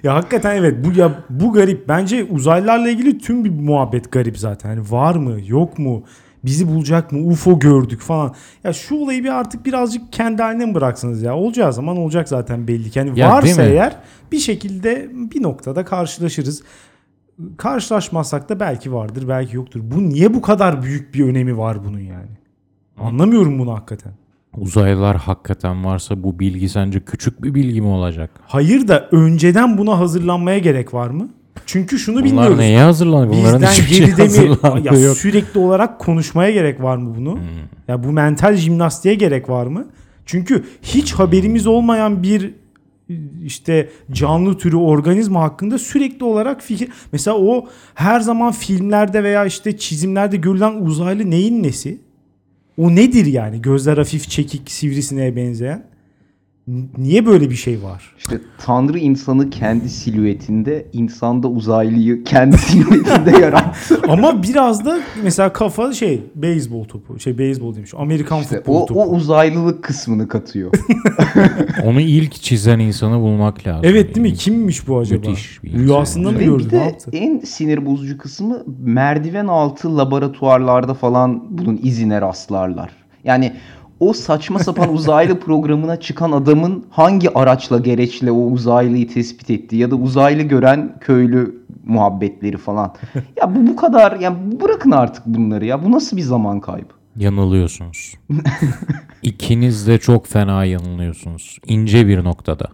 [0.02, 1.88] Ya hakikaten evet bu ya bu garip.
[1.88, 4.68] Bence uzaylılarla ilgili tüm bir muhabbet garip zaten.
[4.68, 6.02] Hani var mı, yok mu?
[6.44, 7.18] Bizi bulacak mı?
[7.26, 8.34] UFO gördük falan.
[8.64, 11.36] Ya şu olayı bir artık birazcık kendi haline mi bıraksanız ya?
[11.36, 12.98] Olacağı zaman olacak zaten belli ki.
[12.98, 13.96] Yani Ya, varsa eğer
[14.32, 16.62] bir şekilde bir noktada karşılaşırız.
[17.56, 19.80] Karşılaşmazsak da belki vardır, belki yoktur.
[19.82, 22.30] Bu niye bu kadar büyük bir önemi var bunun yani?
[23.02, 24.12] Anlamıyorum bunu hakikaten.
[24.58, 28.30] Uzaylılar hakikaten varsa bu bilgi sence küçük bir bilgi mi olacak?
[28.46, 31.28] Hayır da önceden buna hazırlanmaya gerek var mı?
[31.66, 32.58] Çünkü şunu Bunlar bilmiyoruz.
[32.58, 33.32] neye hazırlanıyor?
[33.34, 34.56] Bunların Bizden şey geride mi?
[34.84, 35.16] Ya yok.
[35.16, 37.38] sürekli olarak konuşmaya gerek var mı bunu?
[37.88, 39.86] Ya bu mental jimnastiğe gerek var mı?
[40.26, 42.54] Çünkü hiç haberimiz olmayan bir
[43.44, 49.76] işte canlı türü organizma hakkında sürekli olarak fikir mesela o her zaman filmlerde veya işte
[49.78, 51.98] çizimlerde görülen uzaylı neyin nesi?
[52.76, 53.62] O nedir yani?
[53.62, 55.91] Gözler hafif çekik, sivrisineğe benzeyen.
[56.98, 58.14] Niye böyle bir şey var?
[58.18, 64.00] İşte Tanrı insanı kendi silüetinde, insanda uzaylıyı kendi silüetinde yarattı.
[64.08, 67.18] Ama biraz da mesela kafa şey beyzbol topu.
[67.20, 67.90] Şey beyzbol demiş.
[67.96, 69.00] Amerikan İşte futbol o, topu.
[69.02, 70.70] o uzaylılık kısmını katıyor.
[71.84, 73.82] Onu ilk çizen insanı bulmak lazım.
[73.84, 74.34] evet değil mi?
[74.34, 75.28] Kimmiş bu acaba?
[75.30, 76.64] Müthiş bir Rüyasında mı gördü?
[76.64, 77.10] bir Ne de yaptı?
[77.12, 82.90] en sinir bozucu kısmı merdiven altı laboratuvarlarda falan bunun izine rastlarlar.
[83.24, 83.52] Yani
[84.02, 89.90] o saçma sapan uzaylı programına çıkan adamın hangi araçla gereçle o uzaylıyı tespit ettiği ya
[89.90, 92.94] da uzaylı gören köylü muhabbetleri falan.
[93.40, 95.84] ya bu bu kadar ya bırakın artık bunları ya.
[95.84, 96.92] Bu nasıl bir zaman kaybı?
[97.16, 98.14] Yanılıyorsunuz.
[99.22, 101.58] İkiniz de çok fena yanılıyorsunuz.
[101.66, 102.66] İnce bir noktada.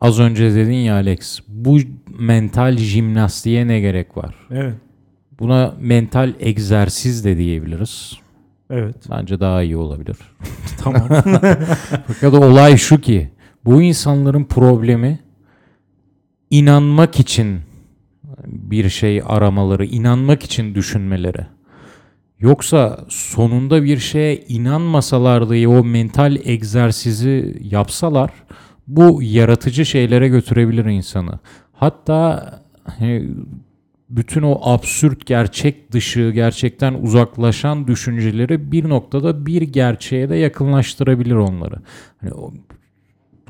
[0.00, 1.78] Az önce dedin ya Alex, bu
[2.18, 4.34] mental jimnastiğe ne gerek var?
[4.50, 4.74] Evet.
[5.40, 8.23] Buna mental egzersiz de diyebiliriz.
[8.70, 8.96] Evet.
[9.10, 10.16] Bence daha iyi olabilir.
[10.78, 11.08] Tamam.
[12.06, 13.30] Fakat olay şu ki,
[13.64, 15.20] bu insanların problemi
[16.50, 17.60] inanmak için
[18.46, 21.46] bir şey aramaları, inanmak için düşünmeleri.
[22.38, 28.30] Yoksa sonunda bir şeye inanmasalardı o mental egzersizi yapsalar
[28.86, 31.38] bu yaratıcı şeylere götürebilir insanı.
[31.72, 32.52] Hatta
[34.10, 41.76] bütün o absürt gerçek dışı, gerçekten uzaklaşan düşünceleri bir noktada bir gerçeğe de yakınlaştırabilir onları.
[42.20, 42.52] Hani o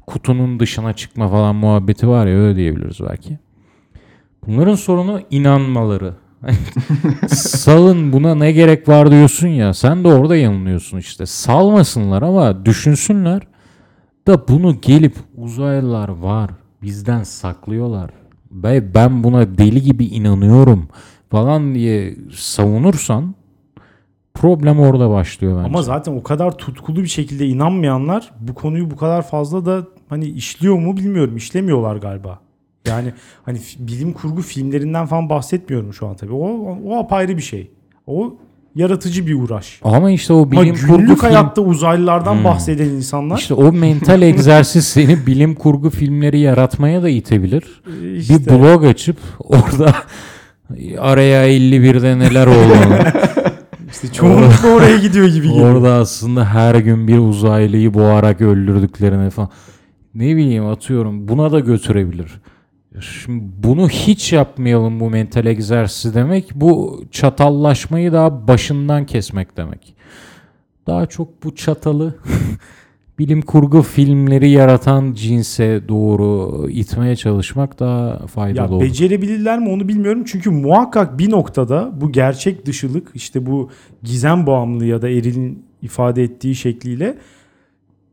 [0.06, 3.38] kutunun dışına çıkma falan muhabbeti var ya öyle diyebiliriz belki.
[4.46, 6.14] Bunların sorunu inanmaları.
[7.28, 11.26] Salın buna ne gerek var diyorsun ya sen de orada yanılıyorsun işte.
[11.26, 13.42] Salmasınlar ama düşünsünler
[14.26, 16.50] da bunu gelip uzaylılar var
[16.82, 18.10] bizden saklıyorlar.
[18.54, 20.88] Ve ben buna deli gibi inanıyorum
[21.30, 23.34] falan diye savunursan
[24.34, 25.66] problem orada başlıyor bence.
[25.66, 30.24] Ama zaten o kadar tutkulu bir şekilde inanmayanlar bu konuyu bu kadar fazla da hani
[30.24, 31.36] işliyor mu bilmiyorum.
[31.36, 32.40] İşlemiyorlar galiba.
[32.86, 33.12] Yani
[33.42, 36.32] hani bilim kurgu filmlerinden falan bahsetmiyorum şu an tabii.
[36.32, 37.70] O, o apayrı bir şey.
[38.06, 38.36] O
[38.74, 39.80] yaratıcı bir uğraş.
[39.84, 42.44] Ama işte o Ama bilim kurgu günlük film, hayatta uzaylılardan Hmm.
[42.44, 47.64] bahseden insanlar işte o mental egzersiz seni bilim kurgu filmleri yaratmaya da itebilir.
[48.16, 49.94] işte, Bir blog açıp orada
[50.98, 52.98] araya 51'de neler olduğunu
[53.90, 55.74] işte çoğunlukla oraya gidiyor gibi geliyor.
[55.74, 59.48] Orada aslında her gün bir uzaylıyı boğarak öldürdüklerini falan.
[60.14, 62.32] Ne bileyim atıyorum buna da götürebilir.
[63.00, 69.94] Şimdi bunu hiç yapmayalım bu mental egzersizi demek bu çatallaşmayı daha başından kesmek demek.
[70.86, 72.14] Daha çok bu çatalı
[73.18, 78.84] bilim kurgu filmleri yaratan cinse doğru itmeye çalışmak daha faydalı Ya olur.
[78.84, 80.24] becerebilirler mi onu bilmiyorum.
[80.26, 83.70] Çünkü muhakkak bir noktada bu gerçek dışılık işte bu
[84.02, 87.18] gizem bağımlılığı ya da Eril'in ifade ettiği şekliyle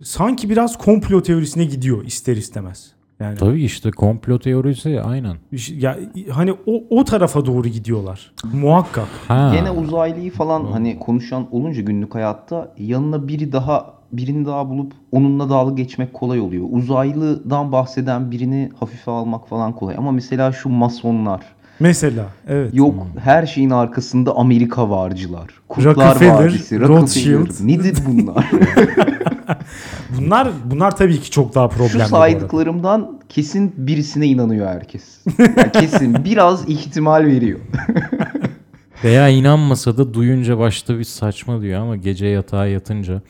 [0.04, 2.92] sanki biraz komplo teorisine gidiyor ister istemez.
[3.22, 5.36] Yani Tabii işte komplo teorisi aynen.
[5.70, 5.98] ya
[6.32, 8.32] hani o o tarafa doğru gidiyorlar.
[8.54, 9.08] Muhakkak.
[9.28, 9.52] Ha.
[9.56, 15.50] Gene uzaylıyı falan hani konuşan olunca günlük hayatta yanına biri daha birini daha bulup onunla
[15.50, 16.66] dalga geçmek kolay oluyor.
[16.72, 19.96] Uzaylıdan bahseden birini hafife almak falan kolay.
[19.98, 21.42] Ama mesela şu masonlar.
[21.80, 22.74] Mesela evet.
[22.74, 25.48] Yok her şeyin arkasında Amerika varcılar.
[25.68, 27.40] Kurtlar Rockefeller, Vadisi, Rothschild.
[27.40, 27.68] Rockefeller.
[27.68, 28.52] Nedir bunlar?
[30.18, 31.98] Bunlar bunlar tabii ki çok daha Şu problemli.
[32.04, 32.10] arada.
[32.10, 35.04] saydıklarımdan kesin birisine inanıyor herkes.
[35.40, 37.60] Yani kesin biraz ihtimal veriyor.
[39.04, 43.22] Veya inanmasa da duyunca başta bir saçma diyor ama gece yatağa yatınca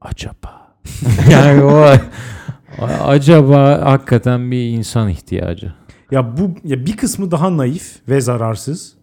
[0.00, 0.72] acaba
[1.30, 1.86] yani o
[3.04, 5.72] acaba hakikaten bir insan ihtiyacı.
[6.10, 8.94] Ya bu ya bir kısmı daha naif ve zararsız.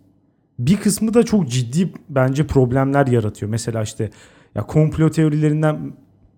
[0.59, 3.51] Bir kısmı da çok ciddi bence problemler yaratıyor.
[3.51, 4.09] Mesela işte
[4.55, 5.93] ya komplo teorilerinden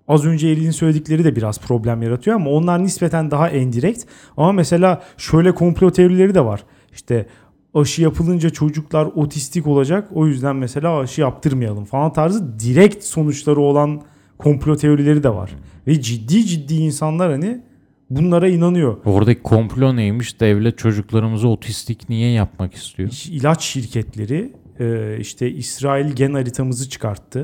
[0.07, 4.03] az önce Eril'in söyledikleri de biraz problem yaratıyor ama onlar nispeten daha endirekt.
[4.37, 6.63] Ama mesela şöyle komplo teorileri de var.
[6.93, 7.25] İşte
[7.73, 10.07] aşı yapılınca çocuklar otistik olacak.
[10.13, 14.01] O yüzden mesela aşı yaptırmayalım falan tarzı direkt sonuçları olan
[14.37, 15.51] komplo teorileri de var.
[15.87, 17.61] Ve ciddi ciddi insanlar hani
[18.09, 18.97] bunlara inanıyor.
[19.05, 20.39] Oradaki komplo neymiş?
[20.39, 23.09] Devlet çocuklarımızı otistik niye yapmak istiyor?
[23.29, 27.43] ilaç şirketleri e, işte İsrail gen haritamızı çıkarttı.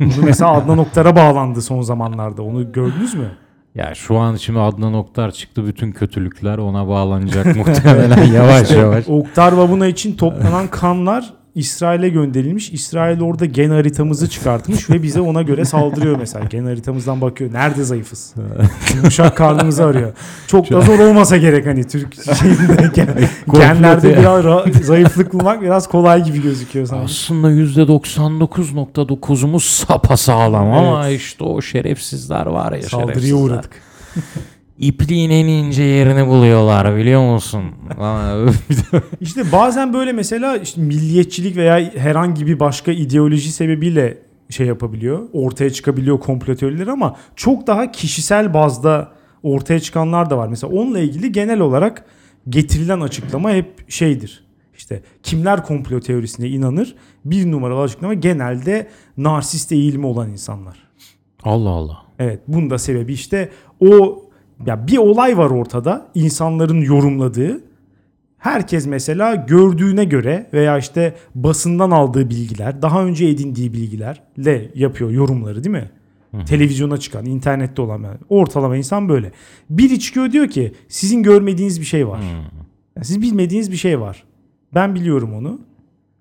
[0.00, 2.42] Bu mesela Adnan Oktar'a bağlandı son zamanlarda.
[2.42, 3.30] Onu gördünüz mü?
[3.74, 9.08] Ya şu an şimdi Adnan Oktar çıktı bütün kötülükler ona bağlanacak muhtemelen yavaş yavaş.
[9.08, 12.70] Oktar Babuna için toplanan kanlar İsrail'e gönderilmiş.
[12.72, 16.44] İsrail orada gen haritamızı çıkartmış ve bize ona göre saldırıyor mesela.
[16.44, 17.52] Gen haritamızdan bakıyor.
[17.52, 18.34] Nerede zayıfız?
[18.96, 20.12] Yumuşak karnımızı arıyor.
[20.46, 23.08] Çok da zor olmasa gerek hani Türk şeyinde gen,
[23.52, 27.04] genlerde biraz ra- zayıflık bulmak biraz kolay gibi gözüküyor sanki.
[27.04, 33.40] Aslında %99.9'umuz sapasağlam ama işte o şerefsizler var ya Saldırıya şerefsizler.
[33.40, 33.70] uğradık.
[34.78, 37.64] İpliğin en ince yerini buluyorlar biliyor musun?
[39.20, 44.18] İşte bazen böyle mesela işte milliyetçilik veya herhangi bir başka ideoloji sebebiyle
[44.50, 45.28] şey yapabiliyor.
[45.32, 49.12] Ortaya çıkabiliyor komplo teorileri ama çok daha kişisel bazda
[49.42, 50.48] ortaya çıkanlar da var.
[50.48, 52.04] Mesela onunla ilgili genel olarak
[52.48, 54.44] getirilen açıklama hep şeydir.
[54.76, 56.94] İşte kimler komplo teorisine inanır?
[57.24, 60.88] Bir numaralı açıklama genelde narsist eğilimi olan insanlar.
[61.42, 61.98] Allah Allah.
[62.18, 64.22] Evet bunun da sebebi işte o
[64.66, 67.60] ya bir olay var ortada insanların yorumladığı.
[68.38, 75.64] Herkes mesela gördüğüne göre veya işte basından aldığı bilgiler, daha önce edindiği bilgilerle yapıyor yorumları
[75.64, 75.90] değil mi?
[76.46, 79.32] Televizyona çıkan, internette olan yani ortalama insan böyle.
[79.70, 82.20] Biri çıkıyor diyor ki sizin görmediğiniz bir şey var.
[82.96, 84.24] Yani siz bilmediğiniz bir şey var.
[84.74, 85.60] Ben biliyorum onu.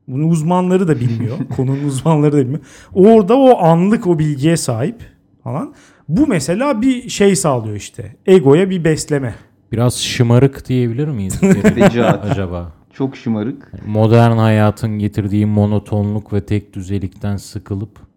[0.07, 1.37] Bunu uzmanları da bilmiyor.
[1.55, 2.61] Konunun uzmanları da bilmiyor.
[2.93, 4.95] Orada o anlık o bilgiye sahip
[5.43, 5.73] falan.
[6.07, 8.15] Bu mesela bir şey sağlıyor işte.
[8.25, 9.35] Egoya bir besleme.
[9.71, 11.39] Biraz şımarık diyebilir miyiz?
[12.21, 12.71] Acaba?
[12.93, 13.71] Çok şımarık.
[13.87, 18.07] Modern hayatın getirdiği monotonluk ve tek düzelikten sıkılıp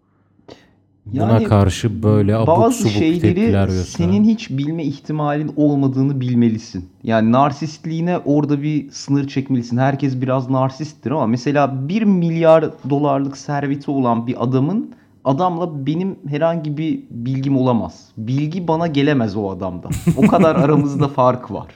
[1.05, 4.07] buna Yani karşı böyle abuk Bazı subuk tepkiler gösteren.
[4.09, 6.89] senin hiç bilme ihtimalin olmadığını bilmelisin.
[7.03, 9.77] Yani narsistliğine orada bir sınır çekmelisin.
[9.77, 14.91] Herkes biraz narsisttir ama mesela 1 milyar dolarlık serveti olan bir adamın
[15.25, 18.09] adamla benim herhangi bir bilgim olamaz.
[18.17, 19.91] Bilgi bana gelemez o adamdan.
[20.17, 21.67] O kadar aramızda fark var.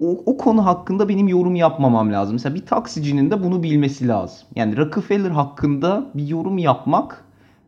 [0.00, 2.34] O, o konu hakkında benim yorum yapmamam lazım.
[2.34, 4.46] Mesela bir taksicinin de bunu bilmesi lazım.
[4.54, 7.24] Yani Rockefeller hakkında bir yorum yapmak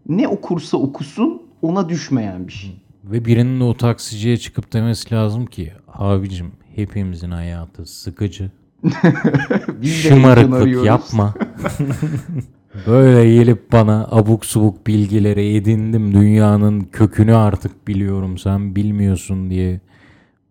[0.09, 2.83] ne okursa okusun ona düşmeyen bir şey.
[3.05, 8.51] Ve birinin de o taksiciye çıkıp demesi lazım ki abicim hepimizin hayatı sıkıcı.
[9.83, 11.35] Şımarıklık arıyoruz." yapma.
[12.87, 16.15] Böyle gelip bana abuk subuk bilgileri edindim.
[16.15, 19.81] Dünyanın kökünü artık biliyorum sen bilmiyorsun diye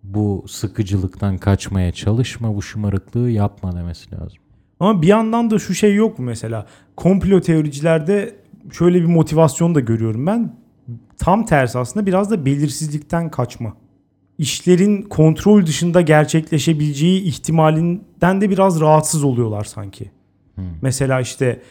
[0.04, 2.56] bu sıkıcılıktan kaçmaya çalışma.
[2.56, 4.38] Bu şımarıklığı yapma demesi lazım.
[4.80, 6.66] Ama bir yandan da şu şey yok mu mesela?
[6.96, 8.36] Komplo teoricilerde
[8.72, 10.56] şöyle bir motivasyon da görüyorum ben.
[11.18, 13.74] Tam tersi aslında biraz da belirsizlikten kaçma.
[14.38, 20.12] İşlerin kontrol dışında gerçekleşebileceği ihtimalinden de biraz rahatsız oluyorlar sanki.
[20.82, 21.62] Mesela işte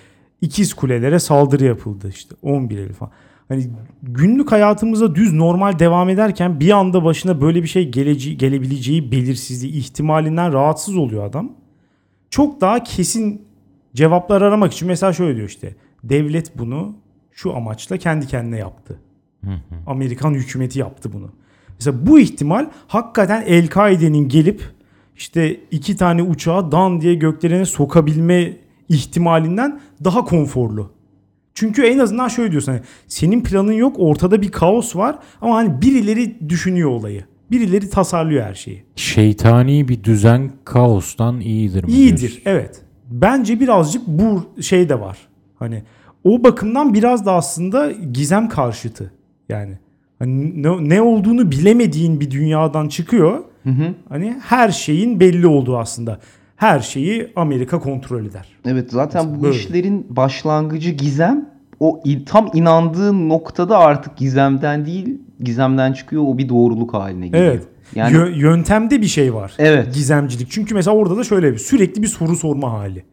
[0.41, 3.13] ikiz kulelere saldırı yapıldı işte 11 Eylül falan.
[3.49, 3.71] Hani
[4.03, 9.73] günlük hayatımıza düz normal devam ederken bir anda başına böyle bir şey geleceği, gelebileceği belirsizliği
[9.73, 11.53] ihtimalinden rahatsız oluyor adam
[12.31, 13.43] çok daha kesin
[13.95, 16.95] cevaplar aramak için mesela şöyle diyor işte devlet bunu
[17.33, 19.01] şu amaçla kendi kendine yaptı.
[19.87, 21.31] Amerikan hükümeti yaptı bunu.
[21.79, 24.63] Mesela bu ihtimal hakikaten El-Kaide'nin gelip
[25.17, 28.57] işte iki tane uçağı dan diye göklerine sokabilme
[28.89, 30.91] ihtimalinden daha konforlu.
[31.55, 35.83] Çünkü en azından şöyle diyorsun hani senin planın yok ortada bir kaos var ama hani
[35.83, 37.25] birileri düşünüyor olayı.
[37.51, 38.85] Birileri tasarlıyor her şeyi.
[38.97, 41.93] Şeytani bir düzen kaostan iyidir mi?
[41.93, 42.43] İyidir diyorsun?
[42.47, 42.81] evet.
[43.11, 45.19] Bence birazcık bu şey de var.
[45.59, 45.83] Hani
[46.25, 49.13] o bakımdan biraz da aslında gizem karşıtı.
[49.49, 49.79] Yani
[50.19, 53.45] hani ne, ne olduğunu bilemediğin bir dünyadan çıkıyor.
[54.09, 56.21] Hani her şeyin belli olduğu aslında.
[56.57, 58.47] Her şeyi Amerika kontrol eder.
[58.67, 59.57] Evet zaten bu Böyle.
[59.57, 61.49] işlerin başlangıcı gizem.
[61.81, 67.45] O tam inandığın noktada artık gizemden değil gizemden çıkıyor o bir doğruluk haline geliyor.
[67.53, 67.65] Evet.
[67.95, 69.53] Yani Yö- yöntemde bir şey var.
[69.59, 69.95] Evet.
[69.95, 70.51] Gizemcilik.
[70.51, 73.05] Çünkü mesela orada da şöyle bir sürekli bir soru sorma hali.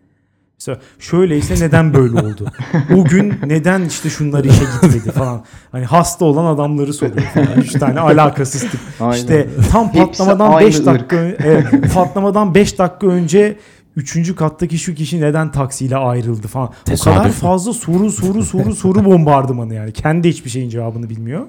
[0.67, 2.52] Mesela şöyleyse neden böyle oldu?
[2.95, 5.43] O gün neden işte şunlar işe gitmedi falan.
[5.71, 7.58] Hani hasta olan adamları soruyor falan.
[7.58, 8.80] Üç tane alakasız tip.
[8.99, 9.15] Aynen.
[9.17, 13.58] İşte tam patlamadan 5 aynı dakika evet, patlamadan 5 dakika önce
[13.95, 16.67] Üçüncü kattaki şu kişi neden taksiyle ayrıldı falan.
[16.67, 17.32] O Tesadüf kadar mü?
[17.32, 19.91] fazla soru soru soru soru bombardımanı yani.
[19.91, 21.47] Kendi hiçbir şeyin cevabını bilmiyor.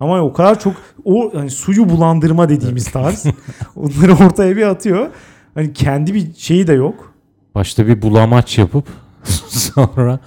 [0.00, 3.24] Ama o kadar çok o hani suyu bulandırma dediğimiz tarz.
[3.76, 5.08] onları ortaya bir atıyor.
[5.54, 7.11] Hani kendi bir şeyi de yok.
[7.54, 8.84] Başta bir bulamaç yapıp
[9.48, 10.18] sonra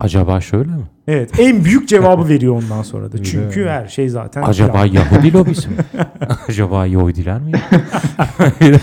[0.00, 0.82] acaba şöyle mi?
[1.08, 3.22] Evet en büyük cevabı veriyor ondan sonra da.
[3.24, 4.84] Çünkü her şey zaten Acaba plan.
[4.86, 5.76] Yahudi lobisi mi?
[6.48, 7.52] Acaba Yahudiler mi?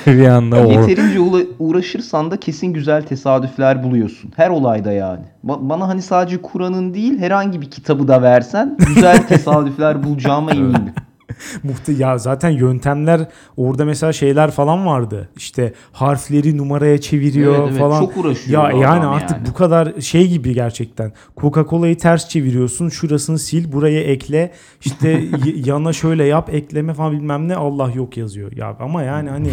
[0.08, 1.20] bir, anda or- Yeterince
[1.60, 4.32] uğraşırsan da kesin güzel tesadüfler buluyorsun.
[4.36, 5.22] Her olayda yani.
[5.46, 10.92] Ba- bana hani sadece Kur'an'ın değil herhangi bir kitabı da versen güzel tesadüfler bulacağıma eminim.
[11.64, 15.30] Muhte ya zaten yöntemler orada mesela şeyler falan vardı.
[15.38, 17.80] İşte harfleri numaraya çeviriyor Evet, evet.
[17.80, 18.00] falan.
[18.00, 19.48] Çok uğraşıyor Ya yani artık yani.
[19.50, 21.12] bu kadar şey gibi gerçekten.
[21.38, 22.90] Coca-Cola'yı ters çeviriyorsun.
[22.90, 24.52] Şurasını sil, buraya ekle.
[24.86, 25.10] İşte
[25.46, 27.56] y- yana şöyle yap, ekleme falan bilmem ne.
[27.56, 28.52] Allah yok yazıyor.
[28.52, 29.50] Ya ama yani hani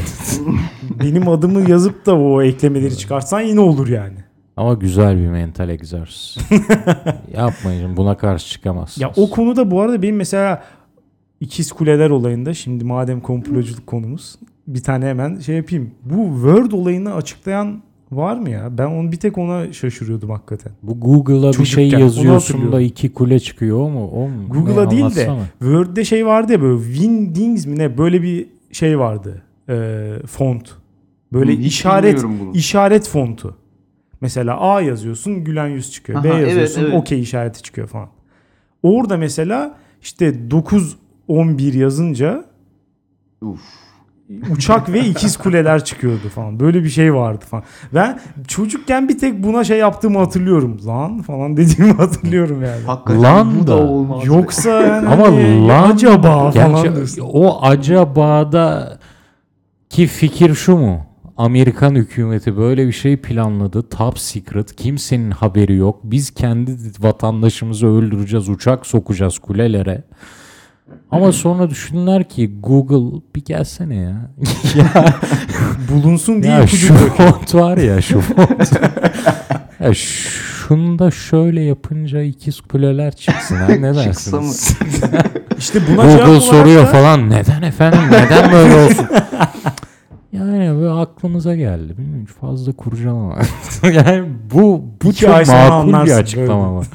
[1.02, 4.16] benim adımı yazıp da o eklemeleri çıkarsan yine olur yani.
[4.56, 6.36] Ama güzel bir mental egzersiz.
[7.36, 9.02] Yapmayın buna karşı çıkamazsınız.
[9.02, 10.62] Ya o konuda bu arada benim mesela
[11.40, 15.90] ikiz kuleler olayında şimdi madem komploculuk konumuz bir tane hemen şey yapayım.
[16.04, 18.78] Bu Word olayını açıklayan var mı ya?
[18.78, 20.72] Ben onu bir tek ona şaşırıyordum hakikaten.
[20.82, 24.08] Bu Google'a bir şey yazıyorsun da iki kule çıkıyor o mu?
[24.08, 24.48] O mu?
[24.48, 25.30] Google'a Ne, değil de.
[25.58, 29.42] Word'de şey vardı ya böyle Windings mi ne böyle bir şey vardı.
[29.68, 30.70] Ee, font.
[31.32, 33.56] Böyle Hı, işaret işaret fontu.
[34.20, 36.24] Mesela A yazıyorsun gülen yüz çıkıyor.
[36.24, 36.94] B Aha, evet, yazıyorsun evet.
[36.94, 38.08] okey işareti çıkıyor falan.
[38.82, 40.96] Orada mesela işte 9
[41.28, 42.44] 11 yazınca
[43.42, 43.60] Uf.
[44.50, 46.60] uçak ve ikiz kuleler çıkıyordu falan.
[46.60, 47.64] Böyle bir şey vardı falan.
[47.94, 50.78] Ben çocukken bir tek buna şey yaptığımı hatırlıyorum.
[50.86, 52.84] Lan falan dediğimi hatırlıyorum yani.
[52.86, 53.76] Hakikaten Lan bu da da.
[53.76, 54.26] olmaz.
[54.26, 58.98] Yoksa yani Ama hani lan acaba falan Gerçi o acabada
[59.90, 61.06] ki fikir şu mu?
[61.36, 63.88] Amerikan hükümeti böyle bir şey planladı.
[63.88, 64.76] Top secret.
[64.76, 66.00] Kimsenin haberi yok.
[66.04, 68.48] Biz kendi vatandaşımızı öldüreceğiz.
[68.48, 70.02] Uçak sokacağız kulelere.
[71.10, 74.30] Ama sonra düşündüler ki Google bir gelsene ya.
[74.76, 75.04] ya,
[75.92, 78.72] Bulunsun diye ya ipucu şu font var ya şu font.
[79.80, 83.56] ya şunu da şöyle yapınca ikiz kuleler çıksın.
[83.56, 84.78] Ha, ne dersiniz?
[85.58, 89.06] İşte buna Google soruyor da- falan neden efendim neden böyle olsun?
[90.32, 91.98] yani böyle aklımıza geldi.
[91.98, 93.38] Bilmiyorum fazla kurcalama.
[93.82, 94.24] yani
[94.54, 96.86] bu bu İki çok makul bir açıklama var.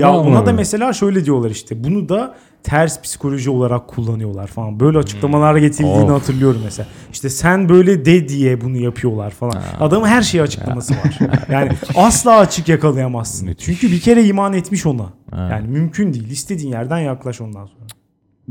[0.00, 1.84] Ya ona da mesela şöyle diyorlar işte.
[1.84, 2.34] Bunu da
[2.68, 4.80] ters psikoloji olarak kullanıyorlar falan.
[4.80, 6.10] Böyle açıklamalar getirdiğini Of.
[6.10, 6.88] hatırlıyorum mesela.
[7.12, 9.62] İşte sen böyle de diye bunu yapıyorlar falan.
[9.80, 11.18] Adamın her şeye açıklaması var.
[11.52, 13.48] Yani asla açık yakalayamazsın.
[13.48, 13.66] Müthiş.
[13.66, 15.12] Çünkü bir kere iman etmiş ona.
[15.32, 15.50] Evet.
[15.50, 16.30] Yani mümkün değil.
[16.30, 17.86] İstediğin yerden yaklaş ondan sonra.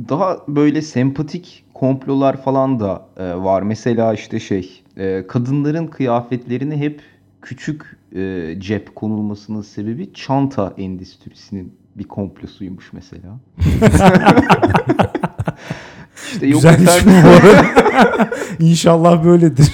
[0.10, 3.62] Daha böyle sempatik komplolar falan da e, var.
[3.62, 7.02] Mesela işte şey e, kadınların kıyafetlerine hep
[7.42, 13.40] küçük e, cep konulmasının sebebi çanta endüstrisinin bir komplosuymuş mesela.
[16.34, 17.66] işte yok Güzelmiş efendim, bu arada.
[18.60, 19.72] İnşallah böyledir.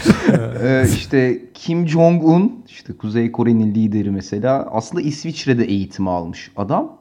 [0.63, 6.97] e, işte Kim Jong-un işte Kuzey Kore'nin lideri mesela aslında İsviçre'de eğitim almış adam.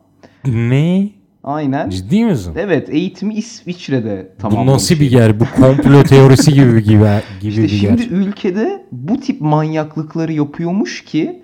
[0.46, 1.08] Ne?
[1.44, 1.90] Aynen.
[1.90, 2.52] Ciddi misin?
[2.56, 4.72] Evet eğitimi İsviçre'de Bu tamamlamış.
[4.72, 5.40] nasıl bir yer?
[5.40, 7.04] Bu komplo teorisi gibi gibi,
[7.40, 8.08] gibi İşte bir şimdi yer.
[8.10, 11.42] ülkede bu tip manyaklıkları yapıyormuş ki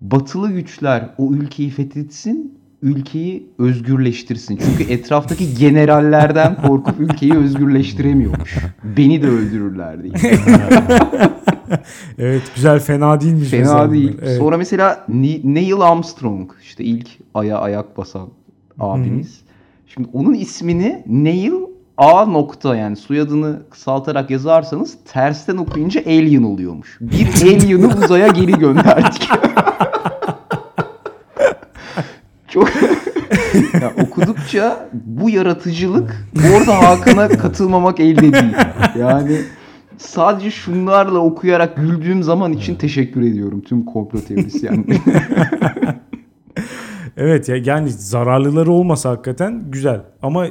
[0.00, 4.56] batılı güçler o ülkeyi fethetsin, ülkeyi özgürleştirsin.
[4.56, 8.56] Çünkü etraftaki generallerden korkup ülkeyi özgürleştiremiyormuş.
[8.96, 10.12] Beni de öldürürler diye.
[12.18, 13.52] evet güzel fena değilmiş.
[13.52, 14.18] mesela Fena değil.
[14.22, 14.38] Evet.
[14.38, 15.06] Sonra mesela
[15.44, 18.28] Neil Armstrong işte ilk aya ayak basan
[18.78, 19.40] abimiz.
[19.86, 21.52] Şimdi onun ismini Neil
[21.96, 26.98] A nokta yani soyadını kısaltarak yazarsanız tersten okuyunca alien oluyormuş.
[27.00, 29.28] Bir alien'ı uzaya geri gönderdik.
[32.54, 32.68] Çok
[33.82, 38.54] ya okudukça bu yaratıcılık orada Hakan'a katılmamak elde değil.
[38.98, 39.40] Yani
[39.98, 44.98] sadece şunlarla okuyarak güldüğüm zaman için teşekkür ediyorum tüm komplo teorisyenlerine.
[47.16, 50.00] Evet ya yani zararlıları olmasa hakikaten güzel.
[50.22, 50.46] Ama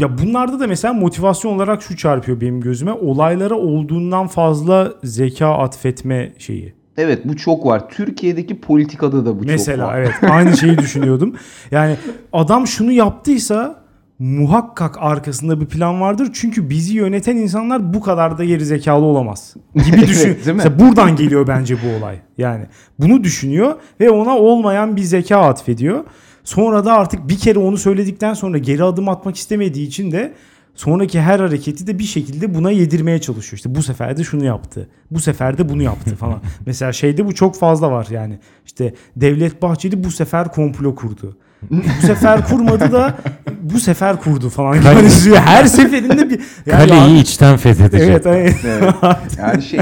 [0.00, 2.92] ya bunlarda da mesela motivasyon olarak şu çarpıyor benim gözüme.
[2.92, 6.74] Olaylara olduğundan fazla zeka atfetme şeyi.
[6.96, 7.88] Evet bu çok var.
[7.88, 9.98] Türkiye'deki politikada da bu Mesela çok var.
[9.98, 11.34] evet aynı şeyi düşünüyordum.
[11.70, 11.96] Yani
[12.32, 13.84] adam şunu yaptıysa
[14.18, 16.28] muhakkak arkasında bir plan vardır.
[16.32, 19.54] Çünkü bizi yöneten insanlar bu kadar da geri zekalı olamaz
[19.86, 20.28] gibi düşün.
[20.28, 20.46] Evet?
[20.54, 22.16] Mesela buradan geliyor bence bu olay.
[22.38, 22.64] Yani
[22.98, 26.04] bunu düşünüyor ve ona olmayan bir zeka atfediyor.
[26.44, 30.32] Sonra da artık bir kere onu söyledikten sonra geri adım atmak istemediği için de
[30.74, 33.56] sonraki her hareketi de bir şekilde buna yedirmeye çalışıyor.
[33.56, 34.88] İşte bu sefer de şunu yaptı.
[35.10, 36.40] Bu sefer de bunu yaptı falan.
[36.66, 38.38] Mesela şeyde bu çok fazla var yani.
[38.66, 41.36] İşte Devlet Bahçeli bu sefer komplo kurdu.
[41.70, 43.14] Bu sefer kurmadı da
[43.62, 44.74] bu sefer kurdu falan.
[44.74, 48.08] Yani her seferinde bir yani Kaleyi içten fethedecek.
[48.08, 48.54] Evet, evet.
[48.64, 49.38] Evet.
[49.38, 49.80] Yani şey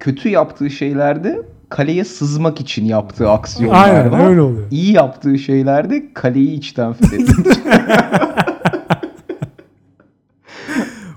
[0.00, 4.28] kötü yaptığı şeylerde kaleye sızmak için yaptığı aksiyonlar Aynen var.
[4.30, 4.66] öyle oluyor.
[4.70, 7.56] İyi yaptığı şeylerde kaleyi içten fethediyor.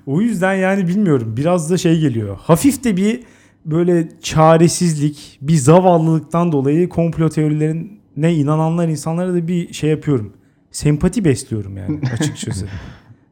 [0.05, 2.37] O yüzden yani bilmiyorum biraz da şey geliyor.
[2.41, 3.23] Hafif de bir
[3.65, 10.33] böyle çaresizlik, bir zavallılıktan dolayı komplo teorilerine inananlar insanlara da bir şey yapıyorum.
[10.71, 12.67] Sempati besliyorum yani açıkçası.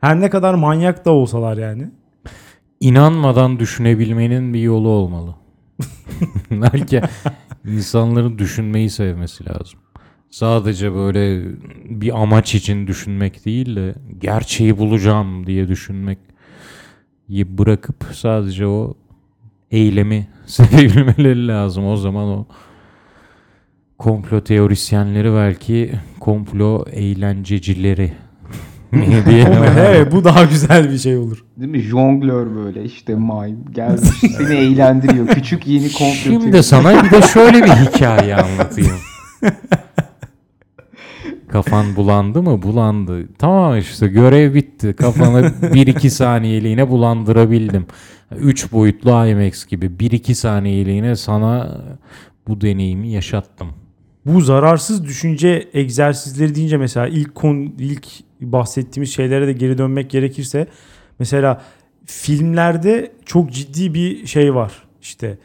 [0.01, 1.89] Her ne kadar manyak da olsalar yani.
[2.79, 5.35] İnanmadan düşünebilmenin bir yolu olmalı.
[6.51, 7.01] Belki
[7.65, 9.79] insanların düşünmeyi sevmesi lazım.
[10.29, 11.43] Sadece böyle
[11.89, 16.19] bir amaç için düşünmek değil de gerçeği bulacağım diye düşünmek
[17.29, 18.93] bırakıp sadece o
[19.71, 21.87] eylemi sevebilmeleri lazım.
[21.87, 22.45] O zaman o
[23.97, 28.13] komplo teorisyenleri belki komplo eğlencecileri
[28.91, 29.63] mi diyelim.
[29.77, 31.43] evet bu daha güzel bir şey olur.
[31.57, 31.79] Değil mi?
[31.79, 35.27] Jonglör böyle işte mime gelmiş seni eğlendiriyor.
[35.27, 38.97] Küçük yeni komplo Şimdi sana bir de şöyle bir hikaye anlatayım.
[41.53, 42.61] Kafan bulandı mı?
[42.61, 43.27] Bulandı.
[43.37, 44.93] Tamam işte görev bitti.
[44.93, 47.85] Kafanı 1-2 saniyeliğine bulandırabildim.
[48.35, 51.81] 3 boyutlu IMAX gibi 1-2 saniyeliğine sana
[52.47, 53.67] bu deneyimi yaşattım.
[54.25, 58.07] Bu zararsız düşünce egzersizleri deyince mesela ilk kon, ilk
[58.41, 60.67] bahsettiğimiz şeylere de geri dönmek gerekirse
[61.19, 61.61] mesela
[62.05, 64.71] filmlerde çok ciddi bir şey var.
[65.01, 65.37] İşte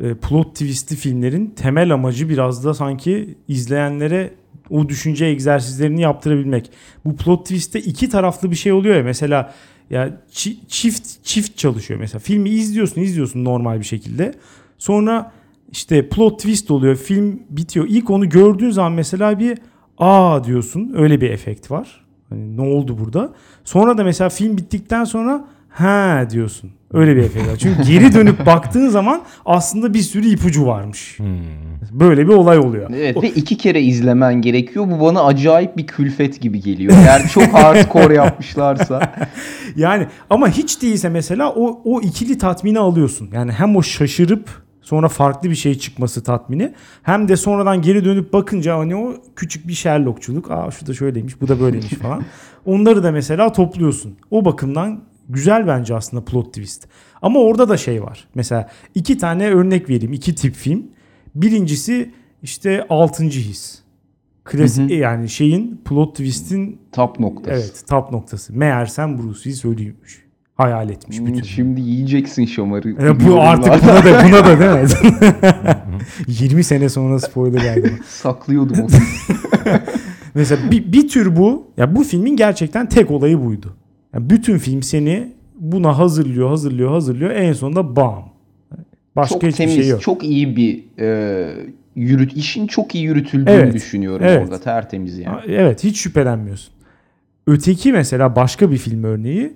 [0.00, 4.32] e, plot twist'i filmlerin temel amacı biraz da sanki izleyenlere
[4.70, 6.70] o düşünce egzersizlerini yaptırabilmek.
[7.04, 9.54] Bu plot twist'te iki taraflı bir şey oluyor ya mesela
[9.90, 12.18] ya çi- çift çift çalışıyor mesela.
[12.20, 14.34] Filmi izliyorsun, izliyorsun normal bir şekilde.
[14.78, 15.32] Sonra
[15.72, 16.96] işte plot twist oluyor.
[16.96, 17.86] Film bitiyor.
[17.88, 19.58] İlk onu gördüğün zaman mesela bir
[19.98, 20.92] aa diyorsun.
[20.96, 22.04] Öyle bir efekt var.
[22.28, 23.32] Hani ne oldu burada?
[23.64, 26.70] Sonra da mesela film bittikten sonra ha diyorsun.
[26.92, 27.56] Öyle bir efekt var.
[27.56, 31.18] Çünkü geri dönüp baktığın zaman aslında bir sürü ipucu varmış.
[31.18, 31.26] Hmm.
[31.92, 32.90] Böyle bir olay oluyor.
[32.94, 34.90] Evet ve iki kere izlemen gerekiyor.
[34.90, 36.92] Bu bana acayip bir külfet gibi geliyor.
[36.96, 39.14] Eğer çok hardcore yapmışlarsa.
[39.76, 43.28] Yani ama hiç değilse mesela o o ikili tatmini alıyorsun.
[43.32, 46.72] Yani hem o şaşırıp Sonra farklı bir şey çıkması tatmini.
[47.02, 50.50] Hem de sonradan geri dönüp bakınca hani o küçük bir Sherlockçuluk.
[50.50, 52.22] Aa şu da şöyleymiş, bu da böyleymiş falan.
[52.66, 54.16] Onları da mesela topluyorsun.
[54.30, 56.88] O bakımdan güzel bence aslında plot twist.
[57.22, 58.28] Ama orada da şey var.
[58.34, 60.12] Mesela iki tane örnek vereyim.
[60.12, 60.82] iki tip film.
[61.34, 62.10] Birincisi
[62.42, 63.78] işte altıncı his.
[64.44, 67.50] Klasik yani şeyin plot twist'in Top noktası.
[67.50, 68.52] evet top noktası.
[68.56, 70.26] Meğersem Bruce Willis ölüymüş.
[70.54, 71.42] Hayal etmiş Hmm, bütün.
[71.42, 72.90] Şimdi yiyeceksin şamarı.
[73.06, 75.18] Ya bu artık buna da buna da değil mi?
[76.28, 77.92] 20 sene sonra spoiler geldi.
[78.08, 78.88] saklıyordum onu.
[80.34, 81.70] Mesela bir, bir tür bu.
[81.76, 83.76] Ya bu filmin gerçekten tek olayı buydu.
[84.16, 87.30] Yani bütün film seni buna hazırlıyor, hazırlıyor, hazırlıyor.
[87.30, 88.28] En sonunda bam.
[89.16, 90.02] Başka çok hiçbir temiz, şey yok.
[90.02, 91.48] çok iyi bir e,
[91.96, 94.42] yürüt işin çok iyi yürütüldüğünü Evet, düşünüyorum evet.
[94.44, 94.60] orada.
[94.60, 95.40] Tertemiz yani.
[95.46, 96.74] Evet, hiç şüphelenmiyorsun.
[97.46, 99.52] Öteki mesela başka bir film örneği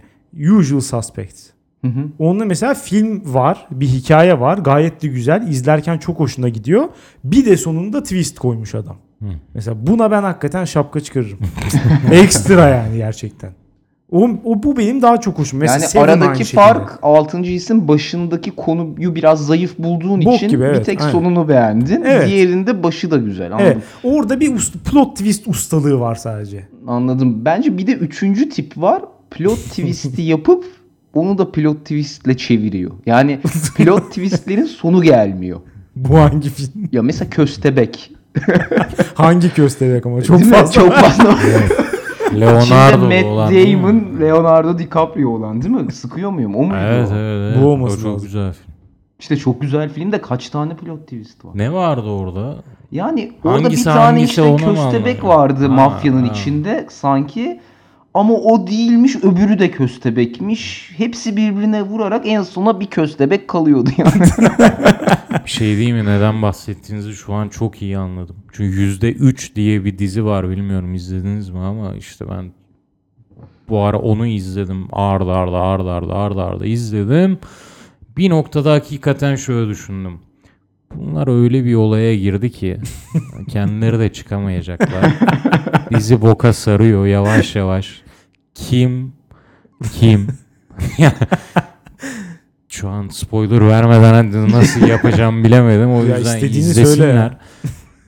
[0.58, 1.46] Usual Suspects.
[1.84, 2.04] Hı hı.
[2.18, 4.58] Onunla mesela film var, bir hikaye var.
[4.58, 5.48] Gayet de güzel.
[5.48, 6.88] İzlerken çok hoşuna gidiyor.
[7.24, 8.96] Bir de sonunda twist koymuş adam.
[9.54, 11.38] Mesela buna ben hakikaten şapka çıkarırım.
[12.12, 13.50] Ekstra yani gerçekten.
[14.12, 15.58] O, o bu benim daha çok hoşum.
[15.58, 17.40] Mesela yani aradaki fark 6.
[17.40, 21.12] isim başındaki konuyu biraz zayıf bulduğun Bok için gibi, bir evet, tek aynen.
[21.12, 22.02] sonunu beğendin.
[22.06, 22.28] Evet.
[22.28, 23.52] Diğerinde başı da güzel.
[23.52, 23.66] Anladım.
[23.66, 23.82] Evet.
[24.02, 26.68] Orada bir ust- plot twist ustalığı var sadece.
[26.86, 27.44] Anladım.
[27.44, 29.02] Bence bir de üçüncü tip var.
[29.30, 30.64] Plot twist'i yapıp
[31.14, 32.90] onu da plot twist'le çeviriyor.
[33.06, 33.38] Yani
[33.76, 35.60] plot twist'lerin sonu gelmiyor.
[35.96, 36.88] Bu hangi film?
[36.92, 38.12] Ya mesela Köstebek.
[39.14, 40.56] hangi köstebek ama çok Değil mi?
[40.56, 40.72] fazla.
[40.72, 41.38] Çok fazla.
[42.34, 43.72] Leonardo Matt olan mi?
[43.72, 45.92] Damon, Leonardo DiCaprio olan değil mi?
[45.92, 46.54] Sıkıyor muyum?
[46.56, 47.62] O muydu Evet evet evet.
[47.62, 48.26] Bu olması o çok lazım.
[48.26, 48.70] güzel film.
[49.18, 51.50] İşte çok güzel filmde kaç tane plot twist var.
[51.54, 52.56] Ne vardı orada?
[52.92, 56.32] Yani orada bir Hangisi tane hangisi işte köstebek vardı Ha, mafyanın ha.
[56.32, 57.60] içinde sanki.
[58.14, 60.92] Ama o değilmiş öbürü de köstebekmiş.
[60.96, 64.12] Hepsi birbirine vurarak en sona bir köstebek kalıyordu yani.
[65.44, 66.04] Bir şey değil mi?
[66.04, 68.36] Neden bahsettiğinizi şu an çok iyi anladım.
[68.52, 70.50] Çünkü yüzde üç diye bir dizi var.
[70.50, 72.52] Bilmiyorum izlediniz mi ama işte ben
[73.68, 74.86] bu ara onu izledim.
[74.92, 77.38] Arda arda arda arda arda arda izledim.
[78.16, 80.20] Bir noktada hakikaten şöyle düşündüm.
[80.94, 82.78] Bunlar öyle bir olaya girdi ki
[83.48, 85.04] kendileri de çıkamayacaklar.
[85.94, 88.02] Dizi boka sarıyor yavaş yavaş.
[88.54, 89.12] Kim
[89.92, 90.26] kim
[92.68, 95.90] şu an spoiler vermeden nasıl yapacağım bilemedim.
[95.90, 97.36] O Ya yüzden istediğini söyle izlesinler.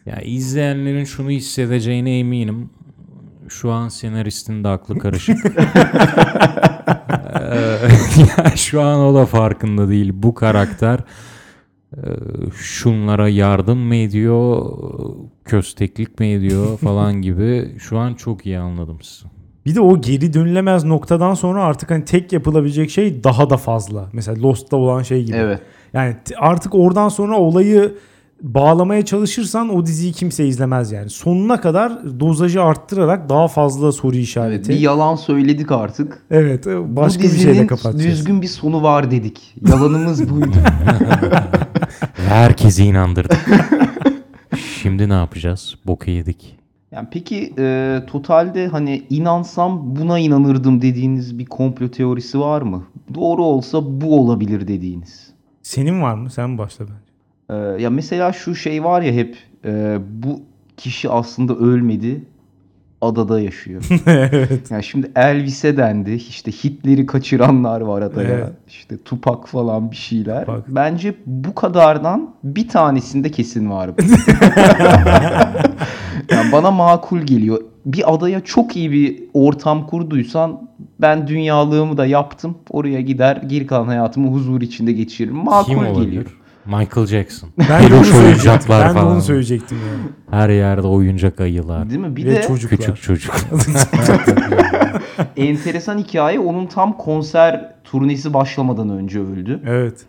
[0.07, 0.21] ya.
[0.21, 2.71] İzleyenlerin şunu hissedeceğine eminim.
[3.49, 5.45] Şu an senaristin de aklı karışık.
[5.45, 5.53] Eee,
[8.39, 10.11] ya şu an o da farkında değil.
[10.15, 11.01] Bu karakter
[12.57, 14.73] şunlara yardım mı ediyor,
[15.45, 17.75] kösteklik mi ediyor falan gibi.
[17.79, 19.27] Şu an çok iyi anladım sizi.
[19.67, 24.09] Bir de o geri dönülemez noktadan sonra artık hani tek yapılabilecek şey daha da fazla.
[24.13, 25.37] Mesela Lost'ta olan şey gibi.
[25.37, 25.61] evet.
[25.93, 27.95] Yani artık oradan sonra olayı
[28.43, 31.11] bağlamaya çalışırsan o diziyi kimse izlemez yani.
[31.11, 34.25] Sonuna kadar dozajı arttırarak daha fazla soru evet.
[34.25, 34.71] işareti.
[34.71, 36.23] Bir yalan söyledik artık.
[36.31, 38.05] Evet, başka Bu bir şeyle kapatacağız.
[38.05, 39.55] düzgün bir sonu var dedik.
[39.69, 40.57] Yalanımız buydu.
[42.29, 43.47] Herkesi inandırdık.
[44.83, 45.75] Şimdi ne yapacağız?
[45.87, 46.57] Boku yedik.
[46.93, 52.85] Yani peki e, totalde hani inansam buna inanırdım dediğiniz bir komplo teorisi var mı?
[53.15, 55.33] Doğru olsa bu olabilir dediğiniz.
[55.63, 56.31] Senin var mı?
[56.31, 57.12] Sen başla bence.
[57.51, 60.41] E, ya mesela şu şey var ya hep e, bu
[60.77, 62.21] kişi aslında ölmedi
[63.03, 63.83] adada yaşıyor.
[64.07, 64.71] evet.
[64.71, 66.13] Yani şimdi Elvis'e dendi.
[66.13, 68.29] işte Hitler'i kaçıranlar var adaya.
[68.29, 68.53] Evet.
[68.69, 70.47] İşte Tupac falan bir şeyler.
[70.47, 70.63] Tupac.
[70.69, 74.03] Bence bu kadardan bir tanesinde kesin var bu.
[76.31, 77.61] yani bana makul geliyor.
[77.87, 80.69] Bir adaya çok iyi bir ortam kurduysan
[81.01, 82.59] ben dünyalığımı da yaptım.
[82.71, 85.37] Oraya gider geri kalan hayatımı huzur içinde geçiririm.
[85.37, 86.05] Makul Kim olabilir?
[86.05, 86.39] geliyor.
[86.67, 87.51] Michael Jackson.
[87.59, 88.25] Ben de onu söyleyecektim.
[88.25, 90.01] oyuncaklar Ben de onu söyleyecektim yani.
[90.43, 91.91] Her yerde oyuncak ayılar.
[91.91, 92.17] Değil mi?
[92.17, 92.79] Bir Ve de çocuklar.
[92.79, 93.35] Küçük çocuk.
[95.37, 99.61] enteresan hikaye onun tam konser turnesi başlamadan önce öldü.
[99.67, 100.01] Evet.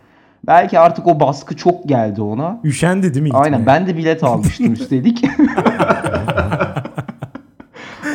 [0.46, 2.60] Belki artık o baskı çok geldi ona.
[2.64, 3.30] Üşendi değil mi?
[3.32, 3.80] Aynen gitmeye?
[3.80, 5.24] ben de bilet almıştım üstelik.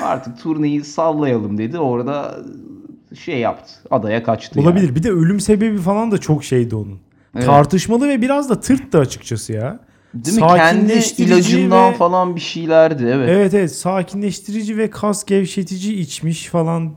[0.04, 1.80] Artık turneyi sallayalım dedi.
[1.80, 2.36] Orada
[3.20, 3.74] şey yaptı.
[3.92, 4.62] Adaya kaçtı.
[4.62, 4.86] Olabilir.
[4.86, 4.96] yani.
[4.96, 7.00] Bir de ölüm sebebi falan da çok şeydi onun.
[7.36, 7.45] Evet.
[7.45, 9.80] Tartışmalı ve biraz da tırttı açıkçası ya.
[10.13, 10.47] Değil mi?
[10.47, 13.03] Kendi ilacından ve- falan bir şeylerdi.
[13.07, 13.30] Evet.
[13.30, 16.91] Evet evet sakinleştirici ve kas gevşetici içmiş falan.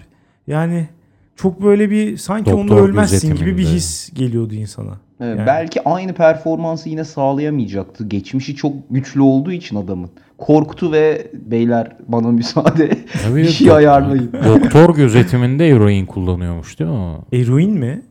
[0.46, 0.88] Yani
[1.36, 4.98] çok böyle bir sanki Doktor onda ölmezsin gibi bir his geliyordu insana.
[5.20, 5.46] Evet, Yani.
[5.46, 8.08] Belki aynı performansı yine sağlayamayacaktı.
[8.08, 10.10] Geçmişi çok güçlü olduğu için adamın.
[10.38, 12.88] Korktu ve beyler bana müsaade
[13.24, 14.32] Tabii bir şey dok- ayarlayın.
[14.44, 17.24] Doktor gözetiminde eroin kullanıyormuş değil mi o?
[17.32, 18.02] Eroin mi?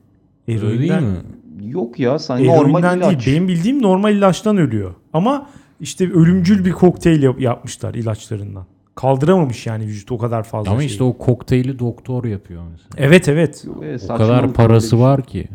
[0.47, 1.17] Öyle değil mi?
[1.61, 3.25] Yok ya sen normal Eroinden ilaç.
[3.25, 3.35] değil.
[3.37, 4.93] Benim bildiğim normal ilaçtan ölüyor.
[5.13, 5.49] Ama
[5.79, 8.65] işte ölümcül bir kokteyl yap- yapmışlar ilaçlarından.
[8.95, 10.87] Kaldıramamış yani vücut o kadar fazla Ama şey.
[10.87, 12.89] işte o kokteyli doktor yapıyor mesela.
[13.07, 13.65] Evet evet.
[13.83, 14.99] Evet, O kadar parası şey.
[14.99, 15.47] var ki.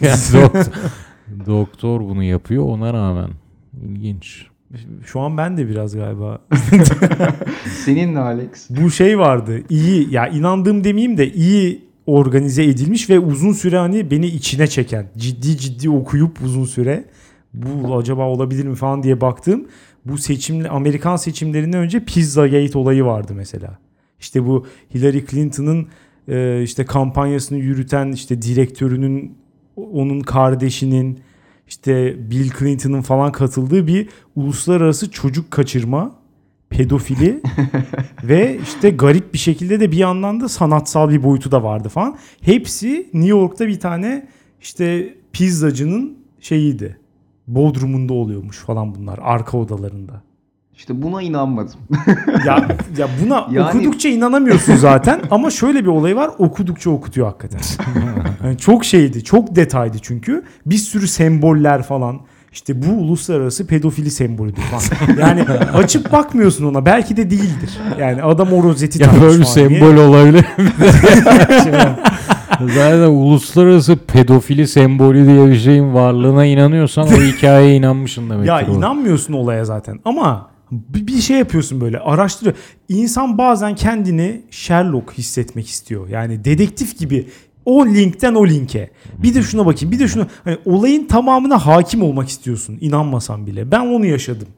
[0.00, 0.64] Yani doktor,
[1.46, 3.30] doktor bunu yapıyor ona rağmen.
[3.84, 4.46] İlginç.
[5.04, 6.38] Şu an ben de biraz galiba.
[7.84, 8.70] Seninle Alex.
[8.70, 9.60] Bu şey vardı.
[9.70, 15.06] iyi ya inandığım demeyeyim de iyi organize edilmiş ve uzun süre hani beni içine çeken.
[15.16, 17.04] Ciddi ciddi okuyup uzun süre
[17.54, 19.66] bu acaba olabilir mi falan diye baktım.
[20.04, 23.78] Bu seçimle Amerikan seçimlerinden önce Pizzagate olayı vardı mesela.
[24.20, 25.88] İşte bu Hillary Clinton'ın
[26.28, 29.38] e, işte kampanyasını yürüten işte direktörünün
[29.76, 31.20] onun kardeşinin
[31.66, 36.14] işte Bill Clinton'ın falan katıldığı bir uluslararası çocuk kaçırma
[36.70, 37.40] pedofili
[38.24, 42.16] ve işte garip bir şekilde de bir yandan da sanatsal bir boyutu da vardı falan.
[42.40, 44.26] Hepsi New York'ta bir tane
[44.60, 46.98] işte pizzacının şeyiydi.
[47.46, 50.22] Bodrumunda oluyormuş falan bunlar arka odalarında.
[50.76, 51.74] İşte buna inanmadım.
[52.46, 57.60] Ya ya buna Yani- okudukça inanamıyorsun zaten ama şöyle bir olay var okudukça okutuyor hakikaten.
[58.44, 60.42] Yani çok şeydi, çok detaydı çünkü.
[60.66, 62.20] Bir sürü semboller falan.
[62.58, 65.18] İşte bu uluslararası pedofili sembolüdür falan.
[65.18, 65.42] Yani
[65.74, 66.86] açıp bakmıyorsun ona.
[66.86, 67.78] Belki de değildir.
[68.00, 69.80] Yani adam o rozeti Ya böyle bir falan diye.
[69.80, 70.44] sembol olabilir.
[72.74, 78.48] Zaten uluslararası pedofili sembolü diye bir şeyin varlığına inanıyorsan o hikayeye inanmışsın demektir.
[78.48, 78.76] Ya o.
[78.76, 82.56] inanmıyorsun olaya zaten ama bir şey yapıyorsun böyle araştırıyor.
[82.88, 86.08] İnsan bazen kendini Sherlock hissetmek istiyor.
[86.08, 87.28] Yani dedektif gibi
[87.68, 88.90] o linkten o linke.
[89.18, 93.70] Bir de şuna bakayım bir de şunu hani olayın tamamına hakim olmak istiyorsun inanmasan bile.
[93.70, 94.48] Ben onu yaşadım.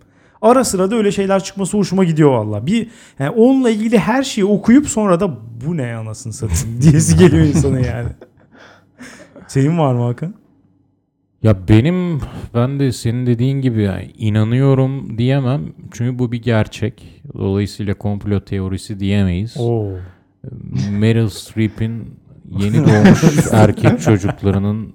[0.42, 2.66] Ara sıra da öyle şeyler çıkması hoşuma gidiyor valla.
[2.66, 2.88] Bir
[3.18, 5.36] yani onunla ilgili her şeyi okuyup sonra da
[5.66, 8.08] bu ne anasını satayım diyesi geliyor insanın yani.
[9.48, 10.34] Senin var mı Hakan?
[11.42, 12.20] Ya benim
[12.54, 15.72] ben de senin dediğin gibi yani inanıyorum diyemem.
[15.90, 17.22] Çünkü bu bir gerçek.
[17.34, 19.56] Dolayısıyla komplo teorisi diyemeyiz.
[19.58, 19.88] Oo.
[20.90, 22.19] Meryl Streep'in
[22.50, 23.22] yeni doğmuş
[23.52, 24.92] erkek çocuklarının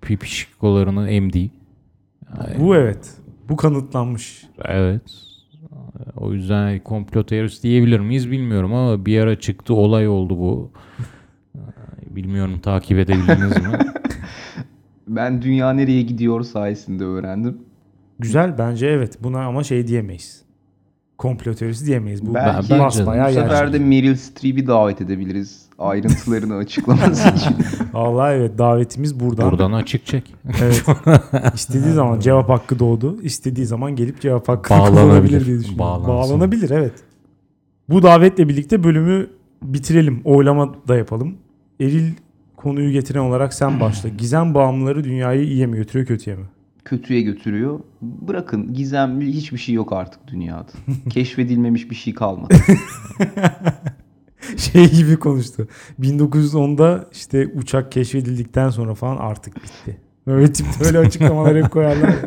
[0.00, 1.50] pipişkolarını emdiği.
[2.58, 3.14] Bu evet.
[3.48, 4.44] Bu kanıtlanmış.
[4.64, 5.02] Evet.
[6.16, 10.70] O yüzden komplo teorisi diyebilir miyiz bilmiyorum ama bir ara çıktı olay oldu bu.
[12.06, 13.78] Bilmiyorum takip edebildiniz mi?
[15.08, 17.58] Ben dünya nereye gidiyor sayesinde öğrendim.
[18.18, 19.18] Güzel bence evet.
[19.22, 20.42] Buna ama şey diyemeyiz.
[21.20, 22.26] Komplo teorisi diyemeyiz.
[22.26, 25.62] Bu Belki ben- basbayağı Bu sefer de Meryl Streep'i davet edebiliriz.
[25.78, 27.56] Ayrıntılarını açıklaması için.
[27.92, 29.50] Vallahi evet davetimiz buradan.
[29.50, 30.34] Buradan açık çek.
[30.62, 30.84] Evet.
[31.54, 33.22] İstediği zaman cevap hakkı doğdu.
[33.22, 35.00] İstediği zaman gelip cevap hakkı Bağlanabilir.
[35.02, 35.78] kullanabilir diye düşünüyorum.
[35.78, 36.08] Bağlansın.
[36.08, 36.92] Bağlanabilir evet.
[37.88, 39.26] Bu davetle birlikte bölümü
[39.62, 40.20] bitirelim.
[40.24, 41.34] Oylama da yapalım.
[41.80, 42.12] Eril
[42.56, 44.08] konuyu getiren olarak sen başla.
[44.08, 46.44] Gizem bağımlıları dünyayı iyiye mi götürüyor kötüye mi?
[46.84, 47.80] Kötüye götürüyor.
[48.02, 50.68] Bırakın gizemli hiçbir şey yok artık dünyada.
[51.10, 52.54] Keşfedilmemiş bir şey kalmadı.
[54.56, 55.68] şey gibi konuştu.
[56.00, 59.96] 1910'da işte uçak keşfedildikten sonra falan artık bitti.
[60.26, 62.14] Böyle tip böyle açıklamalar hep koyarlar.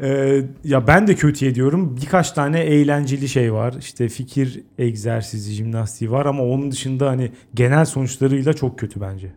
[0.00, 1.96] Ee, ya ben de kötüye diyorum.
[1.96, 3.74] Birkaç tane eğlenceli şey var.
[3.78, 9.32] İşte fikir egzersizi, jimnastiği var ama onun dışında hani genel sonuçlarıyla çok kötü bence.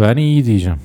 [0.00, 0.78] Ben iyi diyeceğim.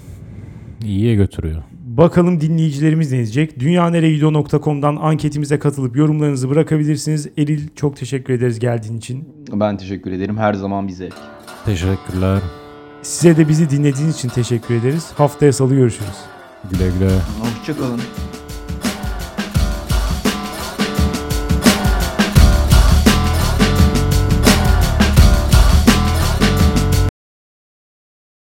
[0.86, 1.64] İyiye götürüyor.
[1.98, 3.60] Bakalım dinleyicilerimiz ne diyecek?
[3.60, 7.30] Dünyaneregidiyor.com'dan anketimize katılıp yorumlarınızı bırakabilirsiniz.
[7.38, 9.30] Eril çok teşekkür ederiz geldiğin için.
[9.54, 10.38] ben teşekkür ederim.
[10.38, 11.10] Her zaman bize.
[11.66, 12.40] Teşekkürler.
[13.02, 15.12] Size de bizi dinlediğiniz için teşekkür ederiz.
[15.16, 16.18] Haftaya salı görüşürüz.
[16.72, 17.12] Güle güle.
[17.42, 18.02] Hoşçakalın.